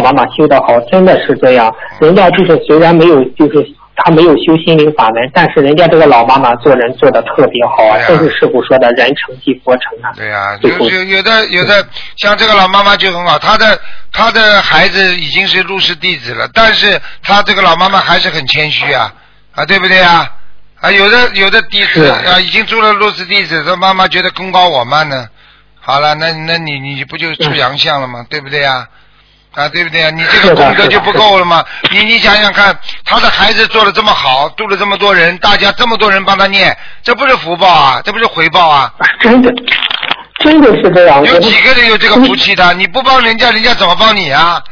[0.03, 1.75] 妈妈修的好，真的是这样。
[2.01, 3.76] 人家就是虽然没有，就是。
[3.97, 10.13] 他没有修心灵法门，但是人家这个老妈妈做人做的特别好啊，这是师傅说的人成即佛成啊。
[10.15, 11.87] 对呀，就是有的有的
[12.17, 13.81] 像这个老妈妈就很好，她的
[14.13, 19.13] 她的孩子已经是入室弟子了，但是她这个老妈妈还是很谦虚啊
[19.55, 20.31] 啊，对不对啊？
[20.81, 25.27] 啊，有的有的弟子啊已经做了入室弟子，这妈妈觉得功高我慢呢。
[25.81, 28.27] 好了，那那你你不就出洋相了吗？
[28.29, 28.73] 对不对呀？
[28.75, 28.89] 啊，
[29.73, 30.11] 对不对啊？
[30.11, 31.65] 你这个功德就不够了吗？
[31.91, 38.93] 你你想想看，他的孩子做的这么好，度了这么多人，大家这么多人帮他念，这不是福报啊，这不是回报啊？
[39.21, 39.51] 真的，
[40.45, 41.25] 真的是这样。
[41.25, 42.75] 有几个人有这个福气的？
[42.75, 44.63] 你不帮人家，人家怎么帮你啊？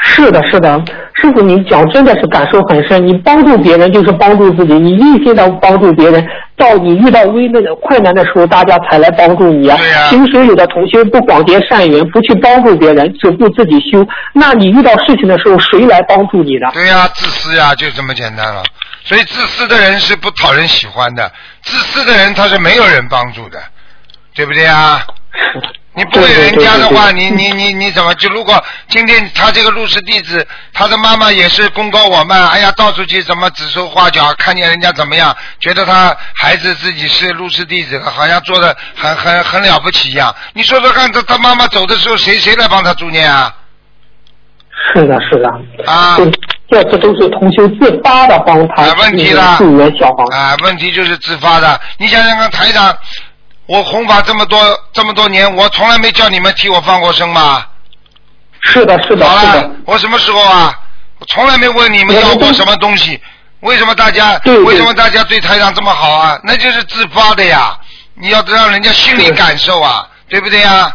[0.00, 0.80] 是的，是的，
[1.14, 3.04] 师傅，你讲真的是感受很深。
[3.04, 6.24] 你帮助别人就是帮助自己，你一心的帮助别人，
[6.56, 9.76] 到你遇到危难的、困难的时候，大家才来帮助你啊。
[10.08, 16.68] 平时有的同学不广结善缘，不去帮助别人，只顾自己修，那你遇到事情的时候，谁来帮助你呢？
[16.72, 18.62] 对呀，自私呀，就这么简单了。
[19.04, 21.30] 所以自私的人是不讨人喜欢的，
[21.62, 23.58] 自私的人他是没有人帮助的，
[24.34, 25.00] 对不对呀？
[25.94, 28.28] 你不给人家的话，你你你你怎么就？
[28.28, 40.32] 如果今天他这个入室弟子，他的妈妈也是功高我慢，哎呀，到处去怎么指手画脚，看见人家怎么样，觉得他孩子自己是入室弟子，好像做的很很很了不起一样。
[40.52, 43.52] 你说说看，他他妈妈走的时候，谁谁来帮他助念啊？
[44.94, 45.90] 是的，是的。
[45.90, 46.16] 啊。
[46.70, 48.86] 这这都是同修自发的帮他
[49.56, 50.26] 助缘小房。
[50.26, 51.80] 啊，问题就是自发的。
[51.96, 52.96] 你想想看，台长。
[53.68, 54.58] 我弘法这么多
[54.94, 57.66] 这么多年，我从来没叫你们替我放过生吗？
[58.60, 60.74] 是的，是的，好了，我什么时候啊？
[61.18, 63.20] 我从来没问你们要过什么东西。
[63.60, 66.40] 为什么大家为什么大家对台长这么好啊？
[66.44, 67.76] 那就是自发的呀！
[68.14, 70.90] 你要让人家心里感受啊，对不对呀？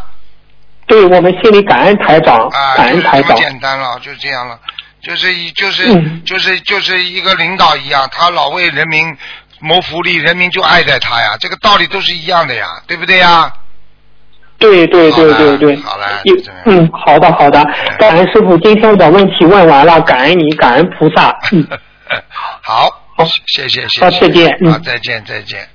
[0.86, 3.22] 对我们心里感恩台长，感恩台长。
[3.22, 4.58] 这么简单了，就这样了，
[5.00, 5.86] 就是一就是
[6.26, 9.16] 就是就是一个领导一样，他老为人民。
[9.64, 13.52] 谋福利，人民就爱戴他呀，这个道理都是一样的呀，对不对呀？
[14.58, 15.76] 对对对对对。
[15.76, 16.04] 好嘞。
[16.66, 17.64] 嗯，好的好的，
[17.98, 21.36] 感恩师傅，今天的问题问完了，感恩你，感恩菩萨。
[21.52, 21.66] 嗯。
[22.62, 23.00] 好。
[23.16, 24.04] 好，谢谢谢谢。
[24.04, 24.50] 好，再见。
[24.70, 25.68] 好，再见再见。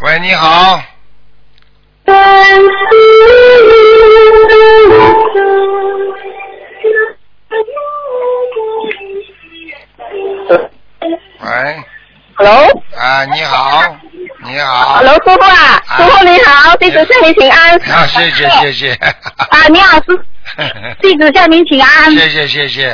[0.00, 0.80] 喂，你好。
[11.40, 11.82] 喂
[12.34, 13.96] ，Hello，啊，你好，
[14.44, 17.76] 你好，Hello，师傅啊，师傅你好，弟子向您请安。
[17.90, 18.92] 啊，谢谢谢谢。
[18.92, 20.24] 啊， 你好，师，
[21.00, 22.10] 弟子向您请安。
[22.12, 22.88] 谢谢谢谢。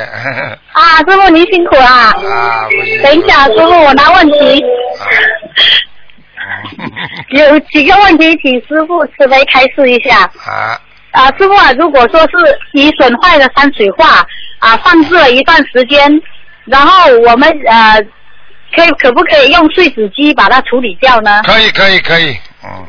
[0.71, 1.85] 啊，师傅您辛苦了。
[1.85, 2.67] 啊，
[3.03, 4.65] 等一下，师傅我拿问题。
[7.29, 10.23] 有几个问题，请师傅慈悲开示一下。
[10.45, 10.79] 啊。
[11.11, 14.25] 啊，师傅啊，如果说是已损坏的山水画
[14.59, 16.09] 啊，放置了一段时间，
[16.65, 18.01] 然后我们呃，
[18.75, 21.41] 可以可不可以用碎纸机把它处理掉呢？
[21.43, 22.85] 可以可以可以，嗯。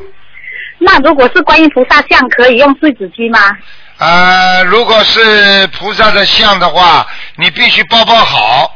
[0.77, 3.39] 那如果是观音菩萨像，可以用碎纸机吗？
[3.97, 7.05] 呃，如果是菩萨的像的话，
[7.35, 8.75] 你必须包包好。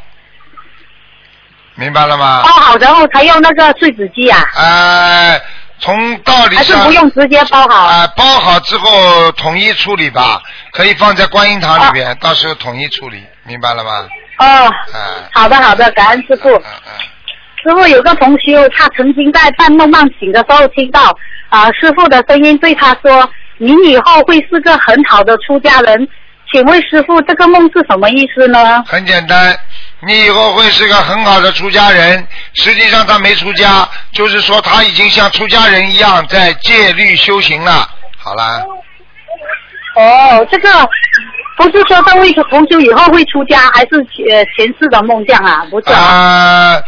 [1.76, 2.50] 明白了吗包？
[2.50, 5.40] 好然后才用那个碎纸机啊，呃，
[5.78, 7.86] 从道理还是不用直接包好？
[7.86, 10.40] 啊、包好之后统一处理吧，
[10.72, 13.90] 可以放在观音堂里边，到时候统一处理，明白了吗？
[14.38, 16.48] 哦，啊、好的好的，感恩师傅。
[16.50, 16.92] 嗯嗯
[17.66, 21.16] 师傅有个同修，他曾经在半梦半醒的时候听到
[21.48, 26.06] 啊、师傅的声音对他说：“你以后会是个很好的出家人。”
[26.52, 28.84] 请问师傅，这个梦是什么意思呢？
[28.86, 29.58] 很简单，
[30.06, 32.26] 你以后会是个很好的出家人。
[32.54, 37.88] 实际上他没出家，就是说他已经像出家人一样在戒律修行了。
[38.16, 38.62] 好啦，
[39.96, 40.68] 哦，这个
[41.56, 43.96] 不是说他会同修以后会出家，还是
[44.30, 45.66] 呃前世的梦想啊？
[45.70, 46.00] 不是啊。
[46.00, 46.82] 啊、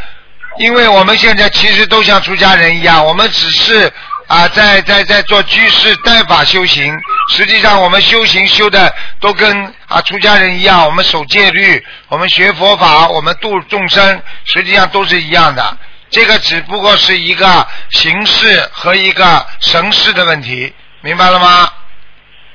[0.59, 3.93] 因为我们现在其实都像出家人一样，我们只是
[4.27, 6.97] 啊、在在在做居士代法修行。
[7.33, 15.77] 实际上我们修行修的都跟啊出家人一样，我们守戒律，我们学佛法，我们度众生，实际上都是一样的。
[16.11, 20.73] 这个只不过是一个形式和一个神式的问题，
[21.03, 21.69] 明白了吗？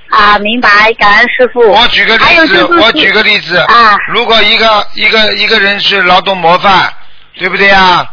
[0.09, 1.61] 啊，明白，感恩师傅。
[1.72, 6.93] 我举个例子，我举个例子，啊如果一个一个一个人是劳动模范，
[7.38, 8.09] 对不对呀？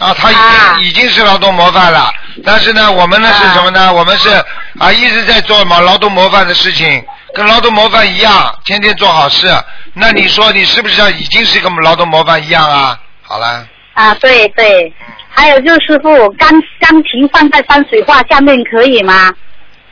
[0.00, 2.12] 啊，他已经、啊已经是劳动模范了，
[2.44, 3.92] 但是呢，我们呢啊是什么呢？
[3.92, 4.30] 我们是
[4.78, 9.46] 啊一直在做嘛劳动模范的事情，跟劳动模范一样，天天做好事。
[9.92, 12.98] 那你说你是不是要已经是一个劳动模范一样啊？
[13.22, 14.92] 好了，啊，对对。
[15.32, 19.32] 还有就是师傅，钢钢琴放在山水画下面可以吗？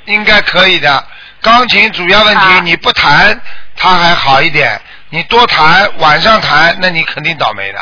[0.06, 1.04] 应该可以的。
[1.40, 3.40] 钢琴主要问题、啊你不弹，
[3.76, 4.68] 它还好一点；
[5.10, 7.78] 你多弹，晚上弹，那你肯定倒霉的。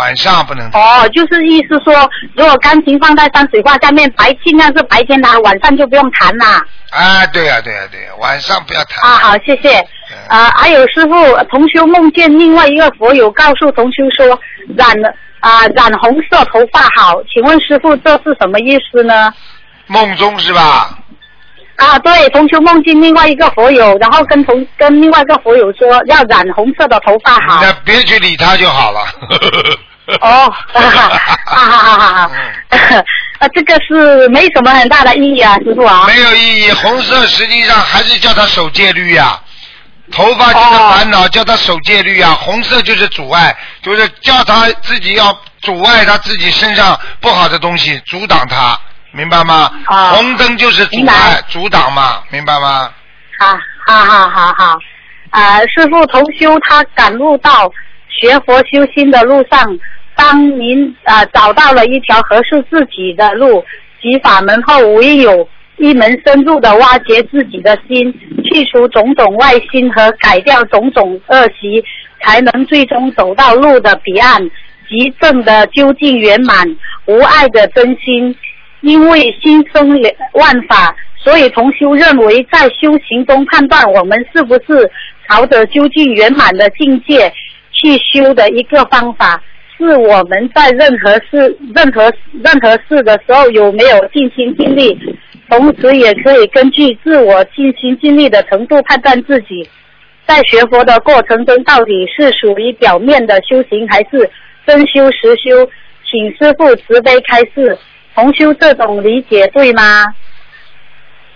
[0.00, 0.66] 晚上不能。
[0.70, 6.64] 哦，就是意思说，如果钢琴放在山水画下面，白尽量是白天弹，晚上就不用弹啦。
[6.90, 8.98] 啊，对呀、对呀、对呀、晚上不要弹。
[9.10, 9.78] 啊，好，谢谢。
[10.26, 14.40] 啊，还有师傅，同修梦见另外一个佛友告诉同修说，
[14.74, 19.30] 染了啊染红色头发好，请问师傅这是什么意思呢？
[19.86, 20.98] 梦中是吧？
[21.76, 27.62] 啊，对，同修梦见另外一个佛友，然后跟同跟另外一个佛友说要染红色的头发好。
[27.62, 29.00] 那别去理他就好了。
[30.20, 31.08] 哦，哈哈
[31.46, 32.30] 哈哈哈哈！
[33.38, 36.04] 啊，这个是没什么很大的意义啊，师傅啊。
[36.06, 39.40] 没有意义，红色实际上还是叫他守戒律呀、
[40.12, 48.78] 头发就是烦恼，叫他守戒律呀、红色就是阻碍，就是叫他自己要阻碍他自己身上不好的东西，阻挡他，
[49.12, 49.70] 明白吗？
[49.86, 52.90] 啊红灯就是阻碍、阻挡嘛，明白吗？
[53.38, 54.78] 好，好好好好。
[55.30, 57.70] 啊，师傅同修他感悟到
[58.08, 59.64] 学佛修心的路上，
[60.20, 63.64] 当您啊找到了一条合适自己的路
[64.02, 65.48] 及法门后，唯有
[65.78, 68.12] 一门深入的挖掘自己的心，
[68.44, 71.82] 去除种种外心和改掉种种恶习，
[72.20, 74.42] 才能最终走到路的彼岸，
[74.86, 78.36] 即正的究竟圆满，无爱的真心。
[78.82, 79.90] 因为心生
[80.32, 84.90] 万法，所以同修认为，在修行中判断我们是不是
[85.26, 87.32] 朝着究竟圆满的境界
[87.72, 89.42] 去修的一个方法，
[89.80, 92.12] 是我们在任何事、任何
[92.44, 94.96] 任何事的时候有没有尽心尽力，
[95.48, 99.68] 同时也可以根据自我尽心尽力的程度判断自己
[100.26, 104.30] 在学佛的过程中到底是属于表面的修行，还是
[104.66, 105.68] 真修实修。
[106.04, 107.78] 请师父慈悲开示。
[108.12, 110.04] 同修这种理解对吗？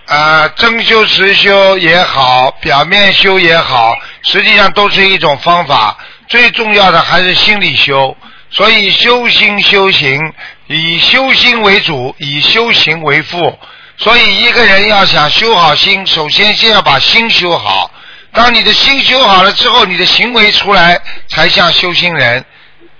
[0.07, 5.97] 啊，真修实修也好，表面修也好，实际上都是一种方法。
[6.27, 8.15] 最重要的还是心理修，
[8.55, 10.21] 所以修心修行，
[10.67, 13.59] 以修心为主，以修行为辅。
[13.97, 17.91] 所以一个人要想修好心，首先先要把心修好。
[18.31, 20.97] 当你的心修好了之后，你的行为出来
[21.27, 22.45] 才像修心人。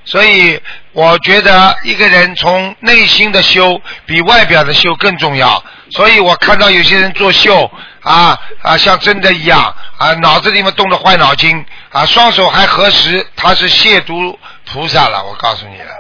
[0.04, 0.60] 所以
[0.92, 5.64] 我觉得一个人从内心的修比外表的修更重要。
[5.92, 7.70] 所以我看到有些人作秀
[8.02, 15.24] 啊啊，像真的一样啊，脑子里面动着坏脑筋啊，双手还合十，他是亵渎菩萨了。
[15.26, 15.92] 我告诉你了，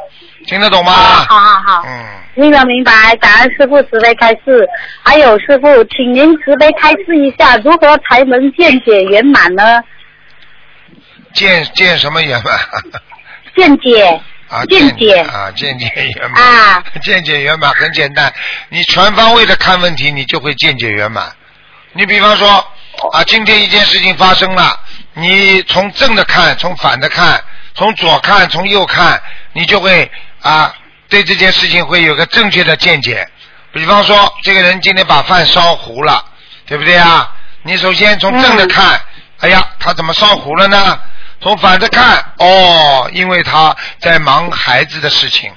[0.47, 0.91] 听得懂吗？
[0.91, 2.05] 好好好，嗯，
[2.35, 4.67] 明白明白，感恩师傅慈悲开示。
[5.03, 9.81] 还有师傅，请您慈悲开示一下，如何才能见解圆满呢？
[11.33, 12.59] 见见什么圆满？
[13.55, 14.03] 见解
[14.49, 18.31] 啊，见解啊，见解圆满啊， 见解圆满很简单，
[18.69, 21.31] 你全方位的看问题，你就会见解圆满。
[21.93, 22.47] 你比方说
[23.11, 24.79] 啊，今天一件事情发生了，
[25.13, 27.41] 你从正的看，从反的看，
[27.75, 29.21] 从左看，从右看，
[29.53, 30.09] 你就会
[30.41, 30.73] 啊，
[31.09, 33.27] 对这件事情会有个正确的见解。
[33.73, 36.23] 比方说，这个人今天把饭烧糊了，
[36.65, 37.29] 对不对啊？
[37.63, 39.01] 你首先从正的看，
[39.39, 40.99] 哎呀，他怎么烧糊了呢？
[41.41, 45.51] 从反着看，哦，因为他在忙孩子的事情；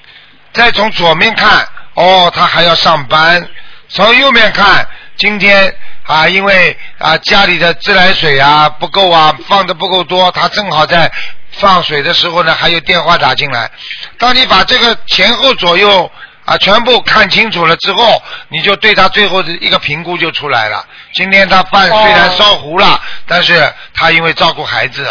[0.53, 3.41] 再从左面看，哦，他还要上班；
[3.89, 5.73] 从右面看，今天
[6.05, 11.11] 啊，因为啊家里的自来水啊不够啊，放的不够多，他正好在
[11.59, 13.71] 放水的时候呢，还有电话打进来。
[14.19, 16.11] 当你把这个前后左右
[16.45, 20.85] 啊全部看清楚了之后，你就对他最后的一个评估就出来了。
[21.15, 25.07] 今天他饭虽然烧糊了，但是他因为照顾孩子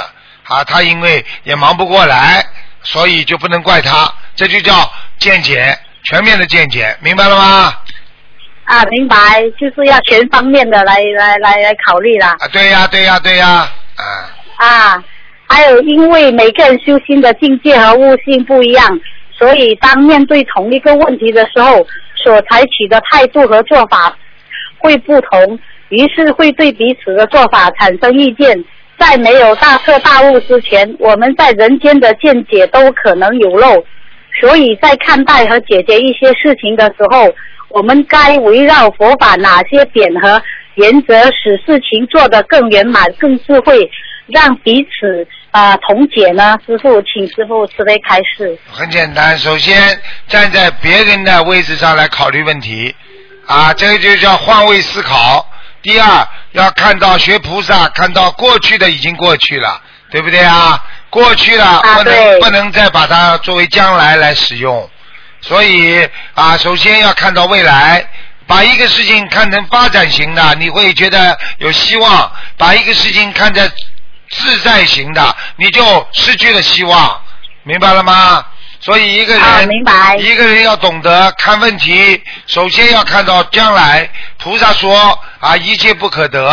[0.48, 2.46] 啊，他因为也忙不过来，
[2.84, 4.12] 所以就不能怪他。
[4.36, 7.76] 这就叫见解，全面的见解，明白了吗？
[8.66, 12.36] 啊，明白，就是要全方面的来来来来考虑啦。
[12.40, 13.48] 啊，对呀，对呀，对呀，
[13.96, 14.30] 啊。
[14.58, 15.04] 啊，
[15.48, 19.00] 还有因为每个人修心的境界和悟性不一样，
[19.32, 21.86] 所以当面对同一个问题的时候，
[22.16, 24.18] 所采取的态度和做法
[24.78, 28.64] 会不同，于是会对彼此的做法产生意见。
[29.00, 33.86] 在没有大彻大悟之前，我们在人间的见解都可能有漏，
[34.42, 37.32] 所以在看待和解决一些事情的时候，
[37.70, 40.42] 我们该围绕佛法哪些点和
[40.74, 43.88] 原则，使事情做得更圆满、更智慧，
[44.28, 46.58] 让彼此啊、同解呢？
[46.66, 48.58] 师傅，请师傅慈悲开示。
[48.72, 52.96] 很简单，首先站在别人的位置上来考虑问题，
[53.48, 55.50] 啊，这个就叫换位思考。
[55.82, 59.82] 第二，要看到学菩萨，看到过去的已经过去了，
[60.12, 60.84] 对不对啊？
[61.10, 64.90] 过去了不能、啊不能再把它作为将来来使用，
[65.42, 68.06] 所以啊，首先要看到未来。
[68.46, 73.70] 把一个事情看成发展型的，你会觉得有希望；把一个事情看成
[74.30, 77.22] 自在型的，你就失去了希望，
[77.64, 78.46] 明白了吗？
[78.80, 84.10] 所以一个人，啊明白一个人要懂得看问题，首先要看到将来。
[84.38, 86.48] 菩萨说啊，一切不可得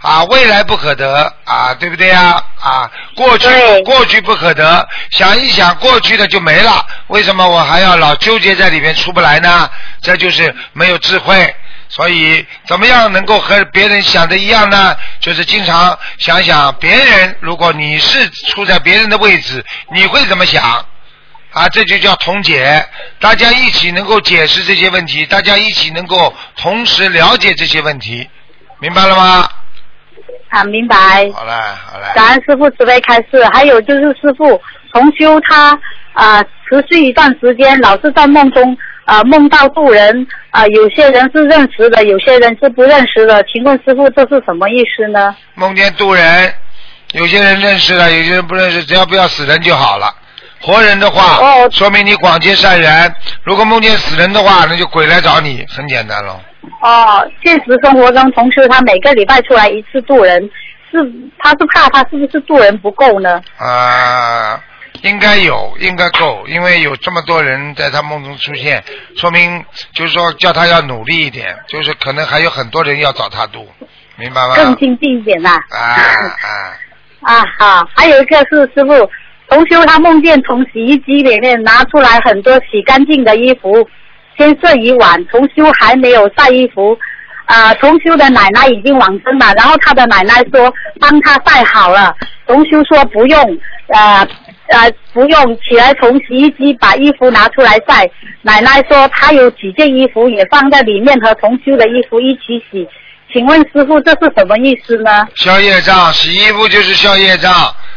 [0.00, 2.40] 啊，未来不可得啊，对不对呀？
[2.60, 3.48] 啊，过去
[3.84, 9.68] 过去不可得，想一想过去的就没了，为什么我还要老纠结在里面出不来呢？
[10.02, 11.52] 这就是没有智慧。
[11.90, 14.96] 所以，怎么样能够和别人想的一样呢？
[15.18, 19.62] 就是经常想想别人，如果你是处在别人的位置，
[19.92, 20.62] 你会怎么想？
[21.52, 22.86] 啊，这就叫同解，
[23.18, 28.30] 大家一起能够解释这些问题，大家一起能够同时了解这些问题，
[28.78, 29.48] 明白了吗？
[30.50, 30.96] 啊，明白。
[31.34, 31.52] 好嘞，
[31.84, 32.06] 好嘞。
[32.14, 33.44] 感恩师傅慈悲开示。
[33.52, 34.62] 还有就是师傅
[34.92, 35.76] 重修他
[36.12, 38.76] 啊、持续一段时间，老是在梦中
[39.10, 43.44] 啊、梦到渡人啊、有些人是认识的，有些人是不认识的。
[43.52, 45.34] 请问师傅这是什么意思呢？
[45.56, 46.54] 梦见渡人，
[47.12, 50.14] 有些人认识了，有些人不认识，只要不要死人就好了。
[50.60, 53.10] 活人的话，哦说明你广结善缘；
[53.42, 56.40] 如果梦见死人的话，那就鬼来找你，很简单喽。
[56.80, 60.40] 哦，现实生活中同修他每个礼拜出来一次渡人，
[60.92, 60.98] 是
[61.40, 63.42] 他是怕他是不是渡人不够呢？
[63.56, 64.62] 啊，
[65.02, 68.82] 应该有，应该够，因为有这么多人在他梦中出现，
[69.16, 69.64] 说明
[69.94, 73.66] 就是说叫他要努力一点，就是可能还有很多人要找他度，
[74.16, 74.54] 明白吗？
[74.56, 75.78] 更精进一点呐、啊
[77.22, 79.10] 啊，啊好，还有一个是师傅，
[79.48, 83.88] 同修他梦见从洗衣机里面拿出来很多洗干净的衣服，
[84.36, 86.98] 先睡一晚，同修还没有晒衣服。
[87.46, 92.14] 啊，同修的奶奶已经往生了，然后他的奶奶说帮他晒好了，
[92.46, 94.24] 同修说不用，呃
[94.70, 98.08] 呃不用，起来从洗衣机把衣服拿出来晒。
[98.42, 102.88] 奶奶说她有几件衣服也放在里面和同修的衣服一起洗，
[103.32, 105.26] 请问师傅这是什么意思呢？
[105.34, 107.52] 消业障，洗衣服就是消业障，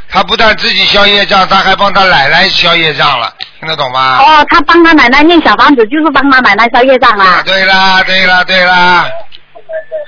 [0.10, 4.18] 他不但自己消业障，他还帮他奶奶消业障了，听得懂吗？
[4.20, 9.08] 哦，他帮他奶奶念小房子，就是帮他奶奶消业障啊，对啦，对啦，对啦，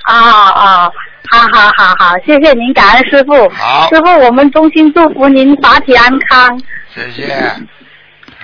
[0.06, 0.14] 啊
[0.50, 0.90] 啊，
[1.30, 3.48] 好好好好，谢谢您，感恩师傅。
[3.50, 6.60] 好师傅，我们衷心祝福您法体安康
[6.94, 7.34] 谢谢，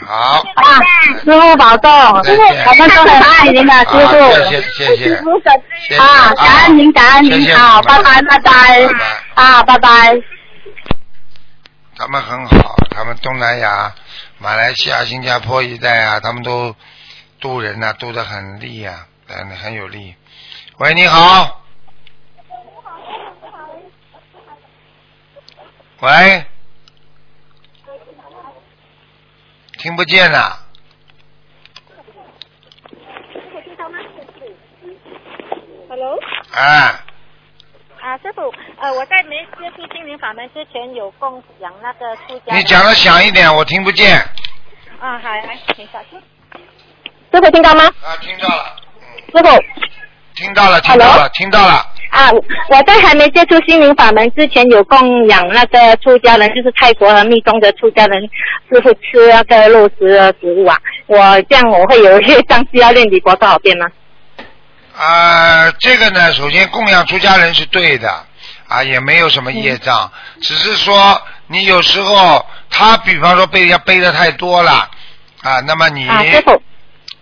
[0.07, 0.81] 好，啊！
[1.25, 4.15] 师傅保重，我们都很爱您的师傅。
[4.77, 5.15] 谢谢
[5.97, 8.89] 啊，感恩您，感恩您好，拜拜拜拜
[9.35, 10.17] 啊，拜拜。
[11.97, 13.93] 他们很好，他们东南亚、
[14.39, 16.75] 马来西亚、新加坡一带啊，他们都
[17.41, 20.15] 渡人呐、渡的很利啊，很很有力。
[20.79, 21.62] 喂，你好。
[26.03, 26.45] 喂，
[29.79, 30.59] 听不见呐、
[35.89, 36.19] Hello，
[36.51, 37.05] 啊，
[38.01, 42.57] 啊，师傅，呃，我在没接触心灵法门之前有供养那个出家。
[42.57, 44.19] 你讲的响一点，我听不见。
[44.99, 46.21] 啊，好，来，请小心。
[47.33, 47.85] 师傅听到吗？
[48.03, 48.77] 啊，听到了，
[49.27, 49.65] 师傅，
[50.35, 51.92] 听到了，听到了，听到了。
[52.13, 58.21] 啊，我在还没接触心灵法门之前，有供养那个出家人，就是泰国和密宗的出家人
[58.71, 60.77] 师傅吃那个肉食的食物啊。
[61.07, 63.87] 我这样我会有业障，需要练礼佛多少遍吗？
[64.95, 68.13] 啊，这个呢，首先供养出家人是对的，
[68.69, 74.87] 啊，也没有什么业障，只是说你有时候他比方说被人家背的太多了，
[75.41, 76.07] 啊，那么你。
[76.07, 76.63] 啊，师傅。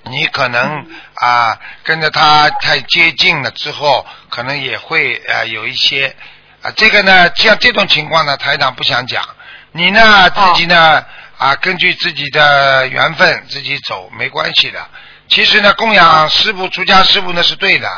[0.05, 6.14] 你可能啊跟着他太接近了之后，可能也会啊有一些
[6.62, 9.22] 啊这个呢，像这种情况呢，台长不想讲。
[9.72, 11.05] 你呢自己呢
[11.38, 14.80] 啊根据自己的缘分自己走没关系的。
[15.28, 17.88] 其实呢供养师傅出家师傅那是对的，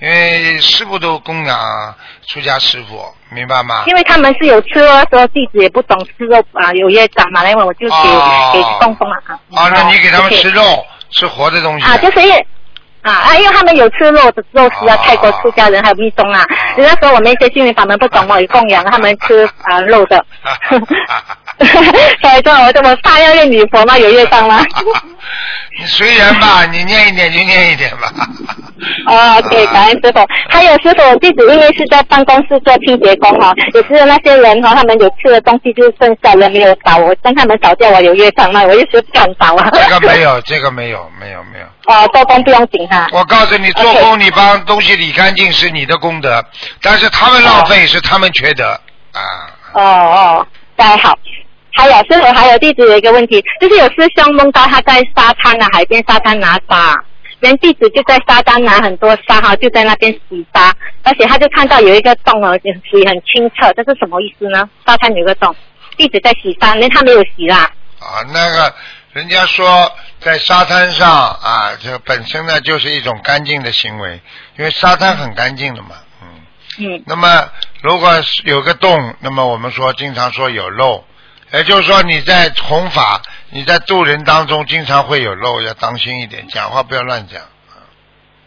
[0.00, 1.94] 因为师傅都供养
[2.26, 3.84] 出家师傅，明白吗？
[3.86, 9.38] 因为他们是有吃肉，说弟子也不懂吃肉啊，有业障嘛，那么我就给给供奉了啊。
[9.54, 10.84] 啊，那你给他们吃肉。
[11.10, 12.34] 吃活的东西啊，就是因
[13.02, 16.44] 啊啊，因为他们有吃肉的肉食啊，泰国出家人还有密宗啊。
[16.76, 20.24] 人家说我们一些心灵法门不懂我供养他们吃啊肉的。
[22.20, 23.98] 所以说我这么怕要念女佛吗？
[23.98, 24.64] 有业障吗？
[25.78, 28.12] 你随缘吧， 你念一点就念一点吧。
[29.06, 30.26] 哦， 对，感恩师傅。
[30.48, 38.62] 还有师傅，弟子因为是在办公室做清洁工哈，也是那些人哈，他们有吃的东西就是剩下了没有扫，我跟他们扫掉，我有业障吗？
[38.64, 39.68] 我一直不敢扫啊。
[39.72, 41.66] 这个没有，这个没有，没有，没有。
[41.94, 43.06] 哦，做工不用紧哈。
[43.12, 46.44] 我告诉你，做工你帮东西理干净是你的功德，
[46.82, 48.68] 但是他们浪费是他们缺德
[49.12, 49.20] 啊。
[49.72, 51.16] 哦哦，大家好。
[51.72, 56.94] 还有师傅，还有弟子有一个问题，就是有师兄梦到他在沙滩啊，海边沙滩拿沙，
[57.38, 62.58] 连弟子就在沙滩拿很多沙哈，就在那边洗沙，而且他就看到有一个洞哦，
[62.90, 64.68] 水很清澈，这是什么意思呢？
[64.84, 65.54] 沙滩有个洞，
[65.96, 67.70] 弟子在洗沙，连他没有洗啦。
[68.00, 68.74] 啊，那个
[69.12, 74.20] 人家说在沙滩上啊，这本身呢就是一种干净的行为，
[74.58, 75.90] 因为沙滩很干净的嘛，
[76.20, 76.28] 嗯。
[76.78, 77.02] 嗯。
[77.06, 77.48] 那么
[77.80, 78.10] 如果
[78.44, 81.04] 有个洞，那么我们说经常说有漏。
[81.52, 83.20] 也就是说，你在弘法、
[83.50, 87.40] 你在度人当中，经常会有漏，要当心一点，讲话不要乱讲。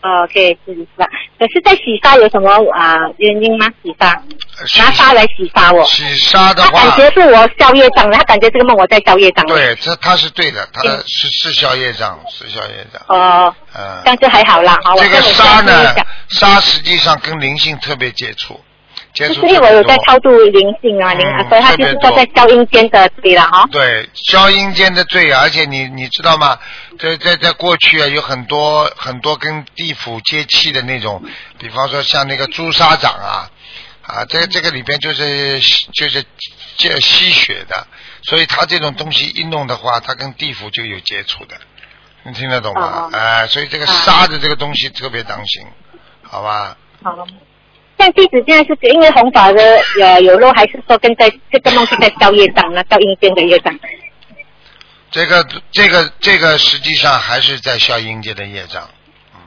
[0.03, 1.05] 哦，可以是是吧？
[1.39, 3.67] 可是，在洗沙有什么啊原因吗？
[3.81, 4.21] 洗沙
[4.77, 5.85] 拿沙来洗沙我。
[5.85, 9.45] 洗沙的话，他感觉是我消业障，他感觉这个梦我在消业障。
[9.47, 13.01] 对，这他是对的，他是是消业障，是消业障。
[13.07, 13.55] 哦。
[13.73, 14.01] 嗯。
[14.03, 14.97] 但是还好啦，好。
[14.97, 15.95] 这个沙呢，
[16.27, 18.59] 沙实际上跟灵性特别接触。
[19.13, 23.67] 就是因为我有在超度灵性啊，灵，所以他就是说在消阴间的罪了哈。
[23.71, 26.57] 对，消阴间的罪，而且你你知道吗？
[26.97, 31.23] 在在在过去啊，有很多很多跟地府接气的那种，
[31.59, 33.49] 比方说像那个朱砂掌啊，
[34.01, 35.59] 啊，这这个里边就是
[35.93, 36.25] 就是
[36.77, 37.85] 这吸血的，
[38.23, 41.55] 所以他这种东西一弄的话，他跟地府就有接触的，
[42.23, 43.09] 你听得懂吗？
[43.13, 45.67] 哎，所以这个沙的这个东西特别当心，
[46.23, 46.75] 好吧？
[47.03, 47.15] 好。
[47.97, 49.61] 像弟子现在是因为弘法的
[50.01, 52.83] 呃有漏，还是说跟在这个梦是在消业障呢？
[52.89, 53.77] 消阴间的业障？
[55.11, 58.89] 这个这个这个实际上还是在消阴间的业障。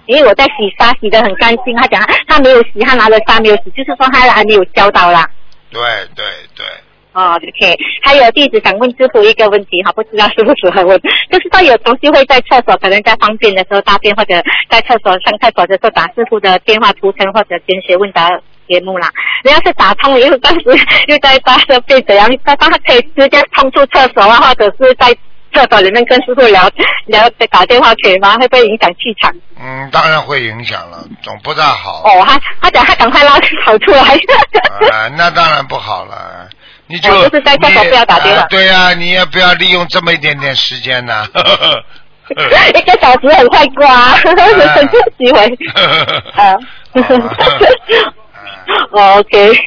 [0.07, 5.29] 因为我在洗沙洗的很干净，他讲他没有洗，他拿了沙没有洗，就是说他还没有教到啦。
[5.69, 5.83] 对
[6.15, 6.25] 对
[6.55, 6.65] 对。
[7.17, 11.01] 哦，OK，还有弟子想问师傅一个问题哈，不知道适不适合问，
[11.33, 14.35] 就是说有同学会在厕所，可能在方便的时候大便，或者
[14.69, 18.29] 在厕所上厕所的时候打师傅的电话图层或者填写问答
[18.69, 19.11] 节目啦。
[19.45, 20.64] 人家是打通了，因为当时
[21.09, 25.09] 又在搭着被怎样，他他可以直接冲出厕所啊，或者是在
[25.55, 26.69] 厕所里面跟师傅聊
[27.07, 28.37] 聊打电话可以吗？
[28.37, 29.33] 会不会影响气场？
[29.59, 32.03] 嗯，当然会影响了，总不大好。
[32.05, 34.01] 哦，他他讲他赶快拉跑出来。
[34.93, 36.47] 啊，那当然不好了。
[36.89, 38.43] 你就就是在厕所不要打电话。
[38.49, 41.26] 对呀，你也不要利用这么一点点时间呢。
[42.28, 45.45] 一个小时很快过啊， 很多机会。
[46.34, 46.57] 啊。
[48.91, 49.53] OK。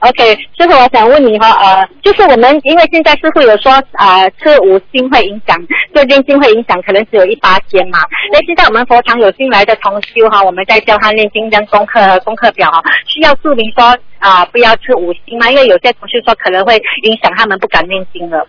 [0.00, 5.56] OK，师傅，我想问你哈，呃，就是我们因为现在师傅有说啊，吃五星会影响，
[5.94, 8.00] 做念经会影响，可能只有一八天嘛。
[8.30, 13.96] 那现在我们佛堂有新来的同修哈，我们在教他念经跟功课功课表哈，需要注明说
[14.26, 18.48] 啊，不要吃五星嘛，因为有些同事说可能会影响他们不敢念经了。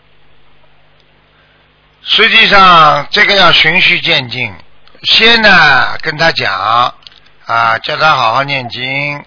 [2.02, 4.52] 实际上这个要循序渐进，
[5.04, 6.52] 先呢跟他讲
[7.46, 9.24] 啊，叫他好好念经。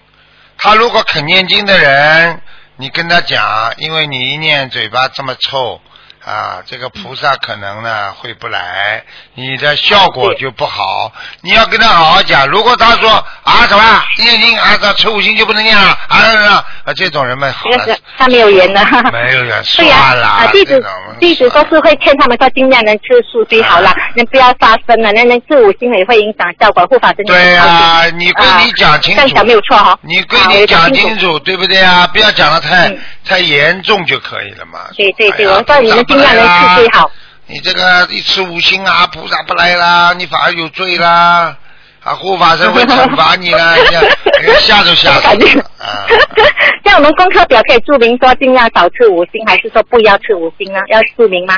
[0.57, 2.41] 他如果肯念经的人，
[2.75, 5.79] 你跟他讲，因为你一念嘴巴这么臭，
[6.25, 9.03] 啊，这个菩萨可能呢会不来，
[9.35, 11.11] 你的效果就不好。
[11.41, 12.47] 你要跟他好好讲。
[12.47, 13.09] 如果他说
[13.43, 18.81] 啊什么念经啊，这吃五星就不能念了啊啊啊，这种人们好了，他没有缘的。
[19.11, 20.83] 没有缘， 对呀，啊弟子
[21.19, 27.33] 弟子都是会劝他们说尽量能吃素最好了，你不要杀生了，那那吃五星也会影响效果，护法真的。
[27.33, 29.97] 对啊，你跟你讲清楚，讲没有错哈。
[30.01, 32.07] 你跟你讲清楚，对不对啊？
[32.13, 32.95] 不要讲的太
[33.25, 34.87] 太严重就可以了嘛。
[34.95, 37.11] 对对对，我说你们尽量能吃最好。
[37.47, 41.57] 你这个一吃五星啊，菩萨不来啦，你反而有罪啦，
[42.03, 43.75] 啊，护法神会惩罚你啦，
[44.61, 46.07] 吓都吓死了啊！
[46.85, 50.79] 像我们功课表可以注明说尽量少吃五星，还是说不要吃五星呢？
[50.89, 51.57] 要注明吗？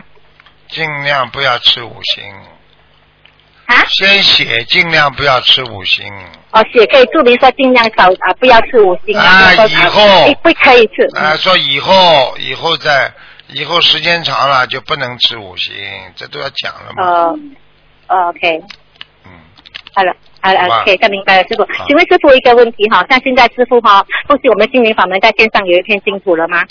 [0.70, 2.24] 尽量不要吃五星。
[3.74, 3.86] 啊？
[3.90, 6.06] 先写尽量不要吃五星。
[6.52, 9.26] 哦，写可以注明说尽量少啊，不要吃五星啊。
[9.26, 10.02] 啊，以后
[10.44, 11.04] 不可以吃。
[11.18, 13.12] 啊，说以后以后再。
[13.50, 15.76] 以后时间长了就不能吃五星，
[16.16, 17.38] 这都要讲了嘛。
[18.08, 18.60] 呃，OK。
[19.26, 19.32] 嗯。
[19.94, 21.64] 好了，好了，OK，再明白了，师傅。
[21.86, 26.64] 请问师傅一个问题哈，像现在师傅哈，恭喜我们心灵法门在线上有一片净土了吗？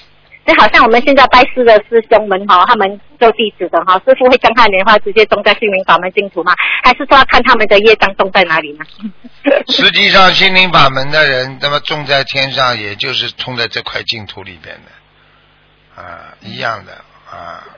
[0.44, 6.52] 就好像我们现在拜师的师兄们哈，他们做弟子的哈，师傅会将他莲花直接种在心灵法门净土吗？
[6.82, 8.84] 还是说要看他们的业障种在哪里呢？
[9.68, 16.02] 实际上，心灵法门的人，那么种在天上，也就是种在这块净土里边的。
[16.02, 16.92] 啊，一样的。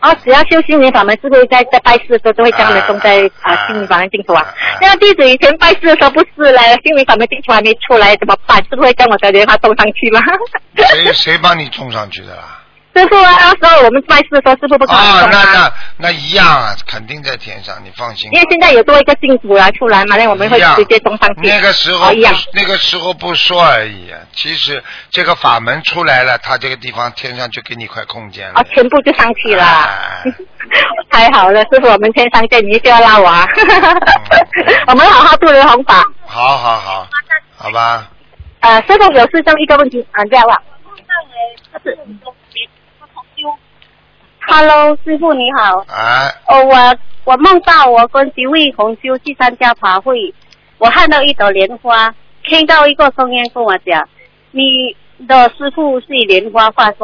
[0.00, 4.44] 哦，只要修心灵法门，是不是在在拜师的时候都会将他们送在啊心灵法门净土啊？
[4.80, 8.58] 那弟子以前拜师的时候不是嘞，心灵法门净土还没出来，怎么办？
[8.68, 10.20] 是不是会将我的莲花送上去吗？
[10.76, 12.60] 谁谁帮你送上去的啦？
[12.94, 18.30] 师傅啊，那时候我们拜师的时候，师傅不可能啊，那那那一样啊，肯定在天上，你放心。
[18.32, 21.48] 因为现在有多一个净土来出来嘛，那我们会直接送上去。
[21.48, 22.12] 那个时候
[22.52, 28.60] 那个时候不说而已，啊其实这个法门出来了，他这个地方天上就给你一块空间了。
[28.60, 29.64] 啊，全部就上去了。
[31.10, 33.46] 太好了，师傅，我们天上见，你就要拉我啊！
[34.88, 36.02] 我们好好度人弘法。
[36.26, 37.08] 好好好，
[37.56, 38.08] 好吧。
[38.60, 40.62] 呃，师傅有师兄一个问题啊，这样吧。
[41.84, 41.98] 是。
[44.46, 45.84] Hello，师傅你好。
[45.88, 46.28] 啊。
[46.46, 50.34] 哦，我我梦到我跟几位同修去参加法会，
[50.78, 52.14] 我看到一朵莲花，
[52.44, 54.08] 听到一个声音跟我讲
[54.52, 56.98] ：“你的师傅是莲花化身。”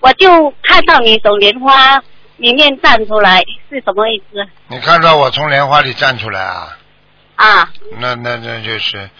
[0.00, 2.00] 我就看到你从莲花
[2.38, 4.46] 里面站出来，是什么意思？
[4.68, 6.78] 你看到我从莲花里站出来啊？
[7.36, 7.70] 啊。
[7.98, 9.10] 那那那就是，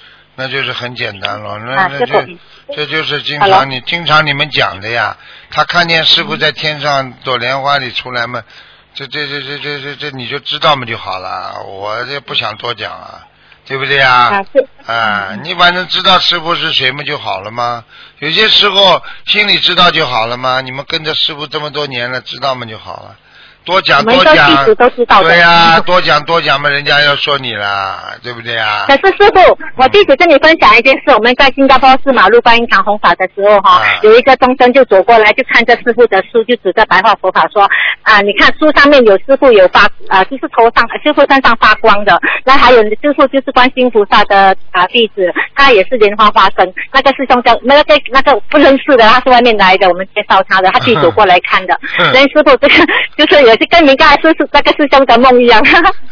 [0.41, 2.39] 那就是很简单了，那那就。
[2.73, 5.17] 这就是经常你经常你们讲的呀，
[5.51, 8.45] 他看见师傅在天上朵莲花里出来嘛，
[8.95, 13.27] 这这这这这这这你就知道嘛就好了，我这不想多讲啊，
[13.67, 14.45] 对不对啊？
[14.87, 17.85] 啊，你反正知道师傅是谁嘛就好了吗？
[18.21, 20.61] 有些时候心里知道就好了嘛？
[20.61, 23.17] 你们跟着师傅这么多年了，知道嘛就好了。
[23.65, 24.65] 多讲多讲，
[25.23, 28.87] 对呀，多讲多讲嘛，人家要说你了，对不对啊？
[28.89, 37.63] 可是师傅，我弟子跟你分享一件事，我们在新加坡市马路观音堂弘法的时候哈，有一个众生就走过来，就看着师傅的书，就指着白话佛法说
[38.03, 46.73] 啊，你看书上面有师傅有发啊，就是头上师傅身上发光的，那还有师傅就是观音菩萨的啊弟子，他也是莲花化身。
[46.93, 51.79] 那个师兄叫那个那个不认识的，他是外面来的，我们介绍他的，他自己走过来看的。
[52.13, 52.75] 所以师傅这个
[53.17, 53.57] 就是有。
[53.57, 55.61] 就跟你刚才说是那个师兄的梦一样。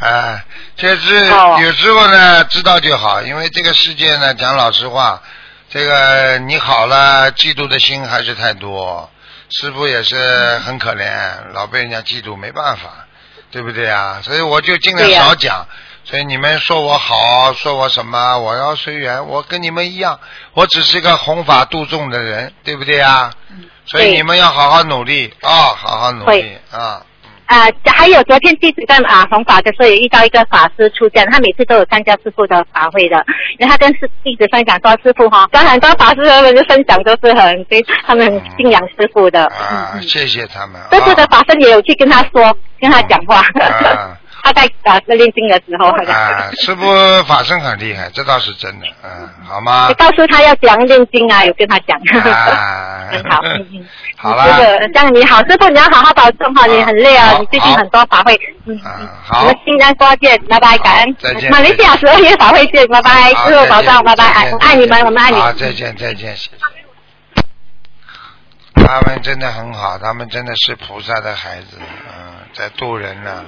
[0.01, 0.45] 啊，
[0.76, 5.22] 这是有时候呢知道就好，因为这个世界呢讲老实话，
[5.70, 9.09] 这个你好了，嫉妒的心还是太多。
[9.51, 11.09] 师傅也是很可怜，
[11.55, 13.07] 老被人家嫉妒，没办法，
[13.51, 14.20] 对不对啊？
[14.22, 15.66] 所以我就尽量少讲。
[16.05, 20.18] 所以你们说我好，说我什么，我要随缘，我跟你们一样，
[20.55, 23.30] 我只是个弘法度众的人，对不对啊？
[23.86, 27.03] 所以你们要好好努力啊，好好努力啊。
[27.49, 33.17] 啊，还有昨天弟子在啊弘法的时候，也遇到一个法师出家，他每次都有参加师傅的法会的。
[33.59, 39.47] 然后他跟师弟子分享说，师傅哈，跟很多法师他们的分享都是很对，他们很敬仰师傅的。
[39.47, 40.79] 啊，谢谢他们。
[40.93, 43.43] 师傅的法身也有去跟他说，跟他讲话。
[44.43, 46.82] 他在啊在练经的时候，啊， 师傅
[47.24, 49.86] 法身很厉害，这倒是真的，嗯，好吗？
[49.89, 51.99] 你告诉他要讲练经啊，有跟他讲。
[52.32, 53.41] 啊，很 好，
[54.30, 54.45] 好了。
[54.47, 58.34] 这个这样你好，师傅你要好好保重哈，你很累啊，你最近很多法会，
[58.66, 59.41] 嗯嗯，好。
[59.41, 61.16] 我们新加坡见，拜拜，感恩。
[61.18, 61.51] 再见。
[61.51, 65.36] 马来西亚十二月法会见，拜拜，师傅保重，拜拜，爱爱你们，我们爱你。
[65.41, 66.36] 好，再见再见。
[66.36, 66.62] 谢谢
[68.86, 73.45] 他们真的很好，他们真的是菩萨的孩子，嗯，在渡人呢。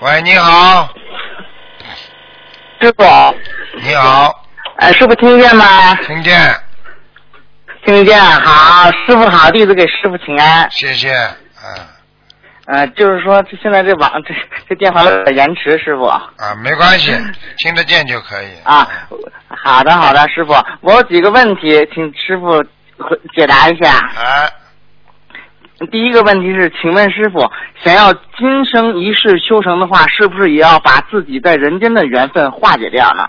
[0.00, 0.88] 喂，你好，
[2.80, 3.04] 师傅。
[3.82, 4.44] 你好。
[4.76, 5.94] 哎，师傅听见吗？
[6.06, 6.56] 听见。
[7.84, 10.66] 听见，好，师傅好，弟子给师傅请安。
[10.70, 11.86] 谢谢，嗯。
[12.64, 14.34] 呃，就是说这现在这网 这
[14.70, 16.04] 这电话有点延迟，师傅。
[16.04, 16.32] 啊，
[16.62, 17.12] 没关系，
[17.58, 18.48] 听得见就可以。
[18.64, 18.88] 啊，
[19.48, 22.52] 好的好的，师傅，我有几个问题，请师傅
[22.96, 23.98] 回解答一下。
[24.16, 24.50] 哎，
[25.86, 27.50] 第一个问题是，请问师傅，
[27.82, 33.24] 想要今生一世修成的话，是不是也要把自己在人间的缘分化解掉呢？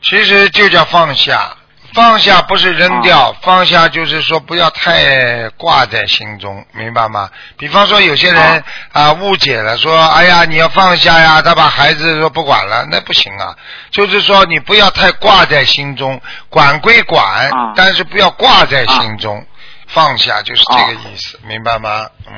[0.00, 1.56] 其实就叫放下，
[1.92, 7.28] 放下不是扔掉，放下就是说不要太挂在心中，明白吗？
[7.56, 13.56] 比方说有些人啊误解了，说哎呀你要放下呀，他把孩子说不管了，那不行啊。
[13.90, 19.44] 就是说你不要太挂在心中，管归管，啊但是不要挂在心中，
[19.88, 22.06] 放下就是这个意思，明白吗？
[22.26, 22.34] 嗯。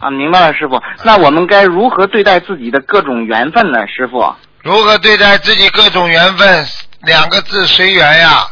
[0.00, 0.80] 啊，明白了，师傅。
[1.04, 4.34] 那我们该如何对待自己的各种缘分呢，师傅？
[4.62, 6.66] 如何对待自己各种缘分？
[7.02, 8.46] 两个字随缘呀。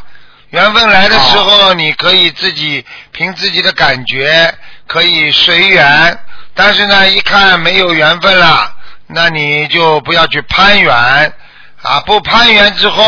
[0.51, 4.53] 缘分来的时候，你可以自己凭自己的感觉
[4.87, 6.19] 可以随缘，
[6.53, 8.73] 但是呢，一看没有缘分了，
[9.07, 10.93] 那你就不要去攀缘
[11.81, 11.99] 啊！
[12.05, 13.03] 不攀缘之后，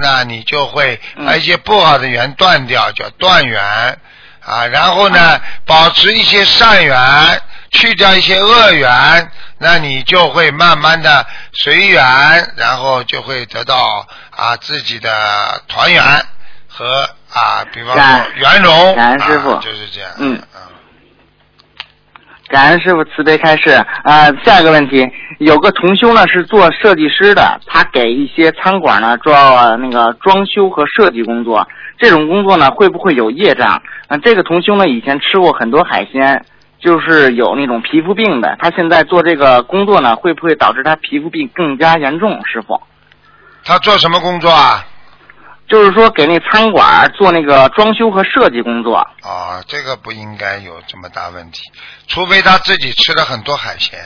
[0.00, 3.98] 那你就会把一些不好的缘断掉，叫断缘
[4.44, 4.66] 啊。
[4.66, 6.96] 然后呢，保持一些善缘，
[7.70, 12.02] 去掉一些恶缘，那你就会慢慢的随缘，
[12.56, 15.10] 然后就会得到啊自己的
[15.68, 16.02] 团圆
[16.68, 20.10] 和啊，比方说圆融，感恩师傅啊就是这样。
[20.18, 20.40] 嗯
[22.48, 23.70] 感恩师傅慈悲开示。
[24.04, 29.34] 啊，下一个问题，有个同修呢是做设计师的，他给一些餐馆呢做
[29.78, 31.66] 那个装修和设计工作，
[32.02, 33.80] 这种工作呢会不会有业障？
[34.08, 36.44] 啊，这个同修呢以前吃过很多海鲜，
[36.80, 42.44] 就是有那种皮肤病的，他现在做这个工作呢会不会导致他皮肤病更加严重？
[42.44, 42.82] 师傅？
[43.64, 44.84] 他做什么工作啊？
[45.68, 48.96] 就是说给那餐馆做那个装修和设计工作。
[48.96, 51.70] 啊，这个不应该有这么大问题，
[52.08, 53.96] 除非他自己吃了很多海鲜，